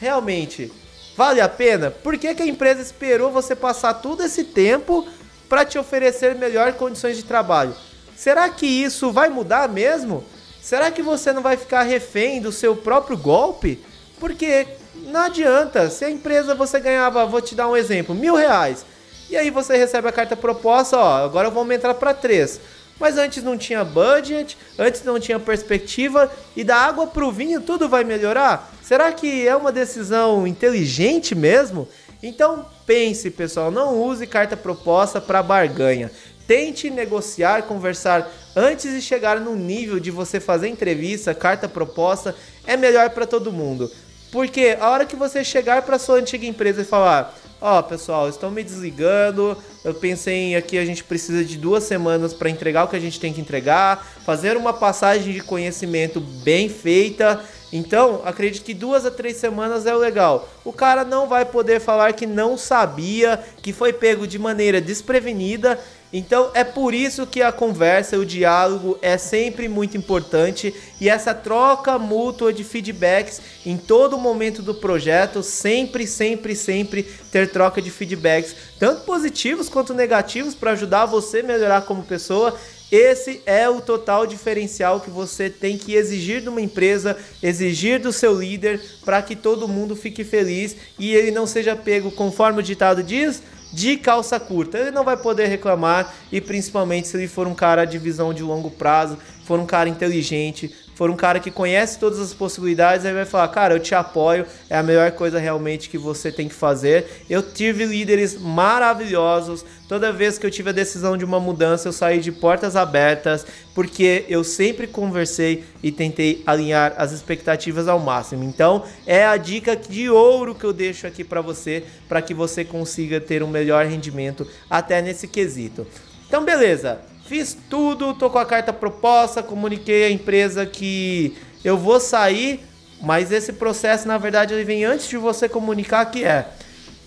realmente 0.00 0.72
vale 1.16 1.40
a 1.40 1.48
pena? 1.48 1.90
Por 1.90 2.18
que, 2.18 2.34
que 2.34 2.42
a 2.42 2.46
empresa 2.46 2.80
esperou 2.80 3.30
você 3.30 3.54
passar 3.54 3.94
todo 3.94 4.22
esse 4.22 4.44
tempo 4.44 5.06
para 5.48 5.64
te 5.64 5.78
oferecer 5.78 6.34
melhores 6.34 6.76
condições 6.76 7.16
de 7.16 7.22
trabalho? 7.22 7.74
Será 8.16 8.48
que 8.48 8.66
isso 8.66 9.12
vai 9.12 9.28
mudar 9.28 9.68
mesmo? 9.68 10.24
Será 10.60 10.90
que 10.90 11.02
você 11.02 11.32
não 11.32 11.42
vai 11.42 11.56
ficar 11.56 11.82
refém 11.82 12.40
do 12.40 12.50
seu 12.50 12.74
próprio 12.74 13.16
golpe? 13.16 13.84
Porque 14.18 14.66
não 15.06 15.20
adianta, 15.20 15.90
se 15.90 16.04
a 16.04 16.10
empresa 16.10 16.54
você 16.54 16.80
ganhava, 16.80 17.26
vou 17.26 17.40
te 17.40 17.54
dar 17.54 17.68
um 17.68 17.76
exemplo, 17.76 18.14
mil 18.14 18.34
reais, 18.34 18.84
e 19.28 19.36
aí 19.36 19.50
você 19.50 19.76
recebe 19.76 20.08
a 20.08 20.12
carta 20.12 20.36
proposta, 20.36 20.96
ó, 20.96 21.24
agora 21.24 21.50
vamos 21.50 21.74
entrar 21.74 21.94
para 21.94 22.14
três. 22.14 22.60
Mas 22.98 23.18
antes 23.18 23.42
não 23.42 23.58
tinha 23.58 23.84
budget, 23.84 24.56
antes 24.78 25.02
não 25.02 25.18
tinha 25.18 25.38
perspectiva 25.40 26.30
e 26.56 26.62
da 26.62 26.76
água 26.76 27.06
para 27.06 27.24
o 27.24 27.32
vinho 27.32 27.60
tudo 27.60 27.88
vai 27.88 28.04
melhorar? 28.04 28.72
Será 28.82 29.10
que 29.12 29.46
é 29.46 29.56
uma 29.56 29.72
decisão 29.72 30.46
inteligente 30.46 31.34
mesmo? 31.34 31.88
Então 32.22 32.66
pense, 32.86 33.30
pessoal, 33.30 33.70
não 33.70 34.00
use 34.00 34.26
carta 34.26 34.56
proposta 34.56 35.20
para 35.20 35.42
barganha. 35.42 36.10
Tente 36.46 36.90
negociar, 36.90 37.62
conversar 37.62 38.30
antes 38.54 38.92
de 38.92 39.00
chegar 39.00 39.40
no 39.40 39.56
nível 39.56 39.98
de 39.98 40.10
você 40.10 40.38
fazer 40.38 40.68
entrevista, 40.68 41.34
carta 41.34 41.68
proposta, 41.68 42.34
é 42.66 42.76
melhor 42.76 43.10
para 43.10 43.26
todo 43.26 43.52
mundo. 43.52 43.90
Porque 44.30 44.76
a 44.80 44.90
hora 44.90 45.06
que 45.06 45.16
você 45.16 45.44
chegar 45.44 45.82
para 45.82 45.98
sua 45.98 46.16
antiga 46.16 46.46
empresa 46.46 46.82
e 46.82 46.84
falar: 46.84 47.34
Ó, 47.60 47.78
oh, 47.78 47.82
pessoal, 47.82 48.28
estão 48.28 48.50
me 48.50 48.62
desligando. 48.62 49.56
Eu 49.84 49.94
pensei 49.94 50.34
em 50.34 50.56
aqui 50.56 50.76
a 50.76 50.84
gente 50.84 51.02
precisa 51.02 51.44
de 51.44 51.56
duas 51.56 51.84
semanas 51.84 52.34
para 52.34 52.50
entregar 52.50 52.84
o 52.84 52.88
que 52.88 52.96
a 52.96 53.00
gente 53.00 53.18
tem 53.18 53.32
que 53.32 53.40
entregar, 53.40 54.06
fazer 54.24 54.56
uma 54.56 54.72
passagem 54.72 55.32
de 55.32 55.40
conhecimento 55.40 56.20
bem 56.20 56.68
feita. 56.68 57.42
Então, 57.72 58.22
acredito 58.24 58.64
que 58.64 58.74
duas 58.74 59.04
a 59.04 59.10
três 59.10 59.36
semanas 59.36 59.86
é 59.86 59.94
o 59.94 59.98
legal. 59.98 60.48
O 60.64 60.72
cara 60.72 61.04
não 61.04 61.26
vai 61.26 61.44
poder 61.44 61.80
falar 61.80 62.12
que 62.12 62.26
não 62.26 62.56
sabia, 62.56 63.42
que 63.62 63.72
foi 63.72 63.92
pego 63.92 64.26
de 64.26 64.38
maneira 64.38 64.80
desprevenida 64.80 65.80
então 66.16 66.52
é 66.54 66.62
por 66.62 66.94
isso 66.94 67.26
que 67.26 67.42
a 67.42 67.50
conversa, 67.50 68.16
o 68.16 68.24
diálogo 68.24 68.96
é 69.02 69.18
sempre 69.18 69.66
muito 69.66 69.96
importante 69.96 70.72
e 71.00 71.08
essa 71.08 71.34
troca 71.34 71.98
mútua 71.98 72.52
de 72.52 72.62
feedbacks 72.62 73.42
em 73.66 73.76
todo 73.76 74.16
momento 74.16 74.62
do 74.62 74.76
projeto, 74.76 75.42
sempre, 75.42 76.06
sempre, 76.06 76.54
sempre 76.54 77.02
ter 77.32 77.50
troca 77.50 77.82
de 77.82 77.90
feedbacks, 77.90 78.54
tanto 78.78 79.00
positivos 79.00 79.68
quanto 79.68 79.92
negativos 79.92 80.54
para 80.54 80.70
ajudar 80.70 81.06
você 81.06 81.40
a 81.40 81.42
melhorar 81.42 81.82
como 81.82 82.04
pessoa. 82.04 82.56
Esse 82.92 83.42
é 83.44 83.68
o 83.68 83.80
total 83.80 84.24
diferencial 84.24 85.00
que 85.00 85.10
você 85.10 85.50
tem 85.50 85.76
que 85.76 85.94
exigir 85.94 86.40
de 86.40 86.48
uma 86.48 86.60
empresa, 86.60 87.16
exigir 87.42 87.98
do 87.98 88.12
seu 88.12 88.38
líder 88.38 88.80
para 89.04 89.20
que 89.20 89.34
todo 89.34 89.66
mundo 89.66 89.96
fique 89.96 90.22
feliz 90.22 90.76
e 90.96 91.12
ele 91.12 91.32
não 91.32 91.44
seja 91.44 91.74
pego 91.74 92.12
conforme 92.12 92.60
o 92.60 92.62
ditado 92.62 93.02
diz 93.02 93.42
de 93.74 93.96
calça 93.96 94.38
curta. 94.38 94.78
Ele 94.78 94.90
não 94.90 95.04
vai 95.04 95.16
poder 95.16 95.46
reclamar 95.46 96.14
e 96.30 96.40
principalmente 96.40 97.08
se 97.08 97.16
ele 97.16 97.28
for 97.28 97.46
um 97.46 97.54
cara 97.54 97.84
de 97.84 97.98
visão 97.98 98.32
de 98.32 98.42
longo 98.42 98.70
prazo, 98.70 99.18
for 99.44 99.58
um 99.58 99.66
cara 99.66 99.88
inteligente, 99.88 100.74
for 100.94 101.10
um 101.10 101.16
cara 101.16 101.40
que 101.40 101.50
conhece 101.50 101.98
todas 101.98 102.20
as 102.20 102.32
possibilidades, 102.32 103.04
aí 103.04 103.12
vai 103.12 103.24
falar, 103.24 103.48
cara, 103.48 103.74
eu 103.74 103.80
te 103.80 103.94
apoio, 103.94 104.46
é 104.70 104.78
a 104.78 104.82
melhor 104.82 105.10
coisa 105.12 105.38
realmente 105.38 105.88
que 105.90 105.98
você 105.98 106.30
tem 106.30 106.48
que 106.48 106.54
fazer. 106.54 107.24
Eu 107.28 107.42
tive 107.42 107.84
líderes 107.84 108.38
maravilhosos, 108.40 109.64
toda 109.94 110.12
vez 110.12 110.38
que 110.38 110.44
eu 110.44 110.50
tive 110.50 110.70
a 110.70 110.72
decisão 110.72 111.16
de 111.16 111.24
uma 111.24 111.38
mudança, 111.38 111.86
eu 111.86 111.92
saí 111.92 112.18
de 112.18 112.32
portas 112.32 112.74
abertas, 112.74 113.46
porque 113.72 114.24
eu 114.28 114.42
sempre 114.42 114.88
conversei 114.88 115.62
e 115.84 115.92
tentei 115.92 116.42
alinhar 116.44 116.94
as 116.98 117.12
expectativas 117.12 117.86
ao 117.86 118.00
máximo. 118.00 118.42
Então, 118.42 118.82
é 119.06 119.24
a 119.24 119.36
dica 119.36 119.76
de 119.76 120.10
ouro 120.10 120.52
que 120.52 120.64
eu 120.64 120.72
deixo 120.72 121.06
aqui 121.06 121.22
para 121.22 121.40
você, 121.40 121.84
para 122.08 122.20
que 122.20 122.34
você 122.34 122.64
consiga 122.64 123.20
ter 123.20 123.40
um 123.40 123.46
melhor 123.46 123.86
rendimento 123.86 124.44
até 124.68 125.00
nesse 125.00 125.28
quesito. 125.28 125.86
Então, 126.26 126.44
beleza. 126.44 126.98
Fiz 127.28 127.56
tudo, 127.70 128.14
tô 128.14 128.28
com 128.28 128.38
a 128.38 128.44
carta 128.44 128.72
proposta, 128.72 129.44
comuniquei 129.44 130.06
à 130.06 130.10
empresa 130.10 130.66
que 130.66 131.36
eu 131.64 131.78
vou 131.78 132.00
sair, 132.00 132.64
mas 133.00 133.30
esse 133.30 133.52
processo 133.52 134.08
na 134.08 134.18
verdade 134.18 134.54
ele 134.54 134.64
vem 134.64 134.84
antes 134.84 135.06
de 135.06 135.16
você 135.16 135.48
comunicar 135.48 136.04
que 136.06 136.24
é. 136.24 136.48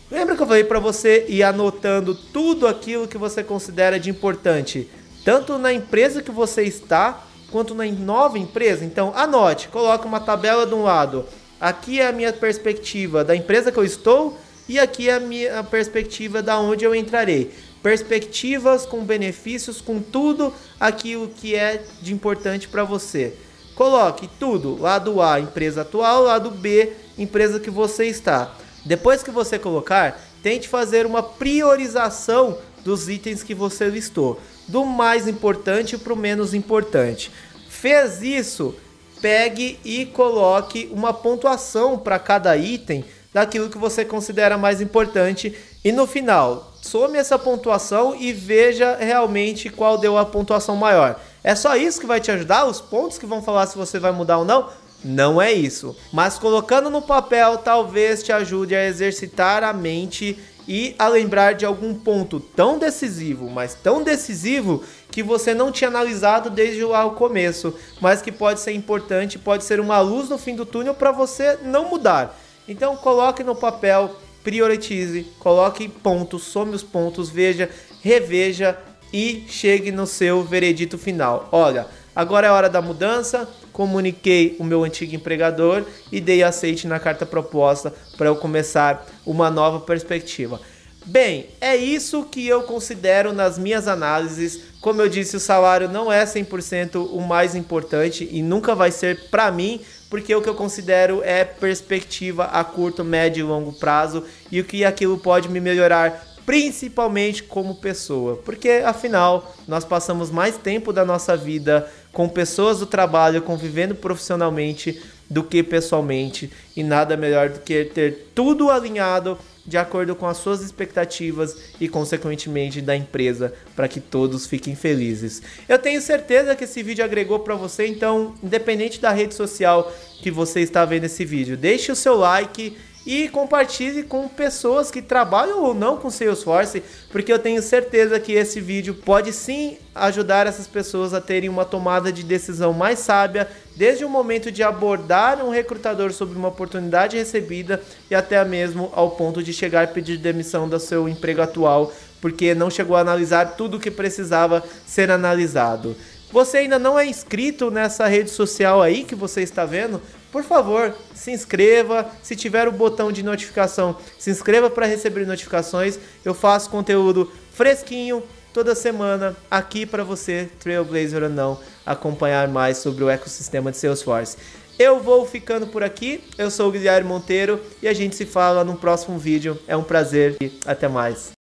Lembra 0.09 0.35
que 0.35 0.41
eu 0.41 0.47
falei 0.47 0.63
para 0.63 0.79
você 0.79 1.25
ir 1.27 1.43
anotando 1.43 2.15
tudo 2.15 2.65
aquilo 2.65 3.07
que 3.07 3.17
você 3.17 3.43
considera 3.43 3.99
de 3.99 4.09
importante, 4.09 4.89
tanto 5.25 5.57
na 5.57 5.73
empresa 5.73 6.21
que 6.21 6.31
você 6.31 6.63
está, 6.63 7.25
quanto 7.51 7.75
na 7.75 7.85
nova 7.85 8.39
empresa? 8.39 8.85
Então, 8.85 9.11
anote, 9.15 9.67
coloque 9.67 10.07
uma 10.07 10.21
tabela 10.21 10.65
de 10.65 10.73
um 10.73 10.83
lado. 10.83 11.25
Aqui 11.59 11.99
é 11.99 12.07
a 12.07 12.13
minha 12.13 12.31
perspectiva 12.31 13.23
da 13.23 13.35
empresa 13.35 13.71
que 13.71 13.77
eu 13.77 13.83
estou 13.83 14.37
e 14.69 14.79
aqui 14.79 15.09
é 15.09 15.15
a 15.15 15.19
minha 15.19 15.63
perspectiva 15.63 16.41
da 16.41 16.57
onde 16.57 16.85
eu 16.85 16.95
entrarei 16.95 17.51
perspectivas, 17.81 18.85
com 18.85 19.03
benefícios, 19.03 19.79
com 19.79 20.01
tudo 20.01 20.53
aquilo 20.79 21.29
que 21.29 21.55
é 21.55 21.83
de 22.01 22.13
importante 22.13 22.67
para 22.67 22.83
você. 22.83 23.33
Coloque 23.75 24.29
tudo, 24.39 24.77
lado 24.81 25.21
A, 25.21 25.39
empresa 25.39 25.81
atual, 25.81 26.23
lado 26.23 26.51
B, 26.51 26.91
empresa 27.17 27.59
que 27.59 27.69
você 27.69 28.07
está. 28.07 28.53
Depois 28.87 29.21
que 29.21 29.29
você 29.29 29.59
colocar, 29.59 30.19
tente 30.41 30.69
fazer 30.69 31.05
uma 31.05 31.21
priorização 31.21 32.57
dos 32.85 33.09
itens 33.09 33.43
que 33.43 33.53
você 33.53 33.89
listou, 33.89 34.39
do 34.65 34.85
mais 34.85 35.27
importante 35.27 35.97
para 35.97 36.13
o 36.13 36.17
menos 36.17 36.53
importante. 36.53 37.29
Fez 37.69 38.21
isso, 38.21 38.73
pegue 39.21 39.77
e 39.83 40.05
coloque 40.05 40.89
uma 40.93 41.13
pontuação 41.13 41.99
para 41.99 42.17
cada 42.17 42.55
item 42.55 43.03
daquilo 43.33 43.69
que 43.69 43.77
você 43.77 44.05
considera 44.05 44.57
mais 44.57 44.79
importante 44.79 45.53
e 45.83 45.91
no 45.91 46.07
final, 46.07 46.73
some 46.81 47.17
essa 47.17 47.37
pontuação 47.37 48.15
e 48.15 48.31
veja 48.31 48.95
realmente 48.95 49.69
qual 49.69 49.97
deu 49.97 50.17
a 50.17 50.25
pontuação 50.25 50.77
maior. 50.77 51.19
É 51.43 51.55
só 51.55 51.75
isso 51.75 51.99
que 51.99 52.07
vai 52.07 52.21
te 52.21 52.31
ajudar? 52.31 52.65
Os 52.65 52.79
pontos 52.79 53.17
que 53.17 53.25
vão 53.25 53.41
falar 53.41 53.67
se 53.67 53.77
você 53.77 53.99
vai 53.99 54.11
mudar 54.11 54.37
ou 54.37 54.45
não? 54.45 54.69
Não 55.03 55.41
é 55.41 55.53
isso. 55.53 55.95
Mas 56.11 56.37
colocando 56.39 56.89
no 56.89 57.01
papel, 57.01 57.57
talvez 57.57 58.23
te 58.23 58.31
ajude 58.31 58.75
a 58.75 58.85
exercitar 58.85 59.63
a 59.63 59.71
mente 59.71 60.37
e 60.67 60.95
a 60.99 61.07
lembrar 61.07 61.53
de 61.53 61.65
algum 61.65 61.93
ponto 61.93 62.39
tão 62.39 62.77
decisivo, 62.77 63.49
mas 63.49 63.73
tão 63.73 64.03
decisivo 64.03 64.83
que 65.09 65.23
você 65.23 65.53
não 65.53 65.71
tinha 65.71 65.87
analisado 65.87 66.49
desde 66.49 66.83
lá 66.83 67.05
o 67.05 67.11
começo, 67.11 67.73
mas 68.01 68.21
que 68.21 68.31
pode 68.31 68.59
ser 68.59 68.73
importante, 68.73 69.39
pode 69.39 69.63
ser 69.63 69.79
uma 69.79 69.99
luz 70.01 70.27
no 70.27 70.37
fim 70.37 70.55
do 70.55 70.65
túnel 70.65 70.93
para 70.93 71.11
você 71.11 71.57
não 71.63 71.89
mudar. 71.89 72.37
Então 72.67 72.97
coloque 72.97 73.43
no 73.43 73.55
papel, 73.55 74.13
prioritize, 74.43 75.23
coloque 75.39 75.87
pontos, 75.87 76.43
some 76.43 76.75
os 76.75 76.83
pontos, 76.83 77.29
veja, 77.29 77.69
reveja 78.01 78.77
e 79.13 79.45
chegue 79.47 79.91
no 79.91 80.05
seu 80.05 80.43
veredito 80.43 80.97
final. 80.97 81.47
Olha, 81.49 81.87
agora 82.13 82.47
é 82.47 82.51
hora 82.51 82.69
da 82.69 82.81
mudança. 82.81 83.47
Comuniquei 83.77 84.55
o 84.57 84.63
meu 84.63 84.83
antigo 84.83 85.13
empregador 85.13 85.85
e 86.11 86.19
dei 86.19 86.41
aceite 86.41 86.87
na 86.87 86.99
carta 86.99 87.27
proposta 87.27 87.93
para 88.17 88.25
eu 88.25 88.35
começar 88.35 89.05
uma 89.23 89.51
nova 89.51 89.79
perspectiva. 89.81 90.59
Bem, 91.05 91.49
é 91.61 91.75
isso 91.75 92.23
que 92.23 92.47
eu 92.47 92.63
considero 92.63 93.31
nas 93.31 93.59
minhas 93.59 93.87
análises. 93.87 94.61
Como 94.81 94.99
eu 94.99 95.07
disse, 95.07 95.37
o 95.37 95.39
salário 95.39 95.87
não 95.87 96.11
é 96.11 96.25
100% 96.25 97.07
o 97.11 97.21
mais 97.21 97.53
importante 97.53 98.27
e 98.31 98.41
nunca 98.41 98.73
vai 98.73 98.89
ser 98.89 99.29
para 99.29 99.51
mim, 99.51 99.79
porque 100.09 100.33
o 100.33 100.41
que 100.41 100.49
eu 100.49 100.55
considero 100.55 101.21
é 101.23 101.45
perspectiva 101.45 102.45
a 102.45 102.63
curto, 102.63 103.03
médio 103.03 103.41
e 103.41 103.47
longo 103.47 103.73
prazo 103.73 104.23
e 104.51 104.59
o 104.59 104.65
que 104.65 104.83
aquilo 104.85 105.19
pode 105.19 105.49
me 105.49 105.59
melhorar 105.59 106.25
principalmente 106.47 107.43
como 107.43 107.75
pessoa, 107.75 108.37
porque 108.37 108.81
afinal 108.85 109.53
nós 109.67 109.83
passamos 109.83 110.31
mais 110.31 110.55
tempo 110.55 110.93
da 110.93 111.03
nossa 111.03 111.35
vida 111.35 111.91
com 112.13 112.29
pessoas 112.29 112.79
do 112.79 112.85
trabalho, 112.85 113.41
convivendo 113.41 113.93
profissionalmente 113.93 114.97
do 115.29 115.43
que 115.43 115.61
pessoalmente, 115.61 116.49
e 116.73 116.85
nada 116.85 117.17
melhor 117.17 117.49
do 117.49 117.59
que 117.59 117.83
ter 117.83 118.29
tudo 118.33 118.71
alinhado 118.71 119.37
de 119.65 119.77
acordo 119.77 120.15
com 120.15 120.25
as 120.25 120.37
suas 120.37 120.61
expectativas 120.61 121.57
e, 121.81 121.89
consequentemente, 121.89 122.79
da 122.79 122.95
empresa, 122.95 123.53
para 123.75 123.89
que 123.89 123.99
todos 123.99 124.47
fiquem 124.47 124.73
felizes. 124.73 125.41
Eu 125.67 125.77
tenho 125.77 126.01
certeza 126.01 126.55
que 126.55 126.63
esse 126.63 126.81
vídeo 126.81 127.03
agregou 127.03 127.39
para 127.39 127.55
você, 127.55 127.85
então, 127.87 128.33
independente 128.41 129.01
da 129.01 129.11
rede 129.11 129.35
social 129.35 129.91
que 130.21 130.31
você 130.31 130.61
está 130.61 130.85
vendo 130.85 131.03
esse 131.03 131.25
vídeo, 131.25 131.57
deixe 131.57 131.91
o 131.91 131.95
seu 131.95 132.15
like 132.15 132.77
e 133.07 133.29
compartilhe 133.29 134.03
com 134.03 134.27
pessoas 134.27 134.91
que 134.91 135.01
trabalham 135.01 135.63
ou 135.63 135.73
não 135.73 135.95
com 135.95 136.09
Salesforce, 136.09 136.83
porque 137.09 137.31
eu 137.31 137.39
tenho 137.39 137.61
certeza 137.61 138.19
que 138.19 138.33
esse 138.33 138.59
vídeo 138.59 138.93
pode 138.93 139.31
sim 139.31 139.77
ajudar 139.95 140.45
essas 140.45 140.67
pessoas 140.67 141.13
a 141.13 141.21
terem 141.21 141.49
uma 141.49 141.63
tomada 141.63 142.11
de 142.11 142.21
decisão 142.21 142.73
mais 142.73 142.99
sábia, 142.99 143.47
desde 143.77 144.03
o 144.03 144.09
momento 144.09 144.51
de 144.51 144.61
abordar 144.61 145.41
um 145.41 145.49
recrutador 145.49 146.11
sobre 146.11 146.37
uma 146.37 146.49
oportunidade 146.49 147.15
recebida 147.15 147.81
e 148.11 148.13
até 148.13 148.43
mesmo 148.43 148.91
ao 148.93 149.11
ponto 149.11 149.41
de 149.41 149.53
chegar 149.53 149.85
a 149.85 149.87
pedir 149.87 150.17
demissão 150.17 150.67
do 150.67 150.77
seu 150.77 151.07
emprego 151.07 151.41
atual, 151.41 151.93
porque 152.19 152.53
não 152.53 152.69
chegou 152.69 152.97
a 152.97 152.99
analisar 152.99 153.55
tudo 153.55 153.77
o 153.77 153.79
que 153.79 153.89
precisava 153.89 154.61
ser 154.85 155.09
analisado. 155.09 155.95
Você 156.29 156.57
ainda 156.57 156.77
não 156.77 156.99
é 156.99 157.05
inscrito 157.05 157.71
nessa 157.71 158.05
rede 158.05 158.31
social 158.31 158.81
aí 158.81 159.05
que 159.05 159.15
você 159.15 159.41
está 159.41 159.63
vendo? 159.63 160.01
Por 160.31 160.43
favor, 160.43 160.95
se 161.13 161.31
inscreva. 161.31 162.09
Se 162.21 162.35
tiver 162.35 162.67
o 162.67 162.71
botão 162.71 163.11
de 163.11 163.23
notificação, 163.23 163.97
se 164.17 164.29
inscreva 164.29 164.69
para 164.69 164.85
receber 164.85 165.25
notificações. 165.25 165.99
Eu 166.23 166.33
faço 166.33 166.69
conteúdo 166.69 167.31
fresquinho 167.53 168.23
toda 168.53 168.75
semana 168.75 169.35
aqui 169.51 169.85
para 169.85 170.03
você, 170.03 170.49
Trailblazer 170.59 171.23
ou 171.23 171.29
não, 171.29 171.59
acompanhar 171.85 172.47
mais 172.47 172.77
sobre 172.77 173.03
o 173.03 173.09
ecossistema 173.09 173.71
de 173.71 173.77
Salesforce. 173.77 174.37
Eu 174.79 174.99
vou 174.99 175.25
ficando 175.25 175.67
por 175.67 175.83
aqui. 175.83 176.23
Eu 176.37 176.51
sou 176.51 176.69
o 176.69 176.71
Guilherme 176.71 177.07
Monteiro 177.07 177.59
e 177.81 177.87
a 177.87 177.93
gente 177.93 178.15
se 178.15 178.25
fala 178.25 178.63
no 178.63 178.75
próximo 178.75 179.17
vídeo. 179.17 179.59
É 179.67 179.75
um 179.75 179.83
prazer 179.83 180.37
e 180.41 180.51
até 180.65 180.87
mais. 180.87 181.36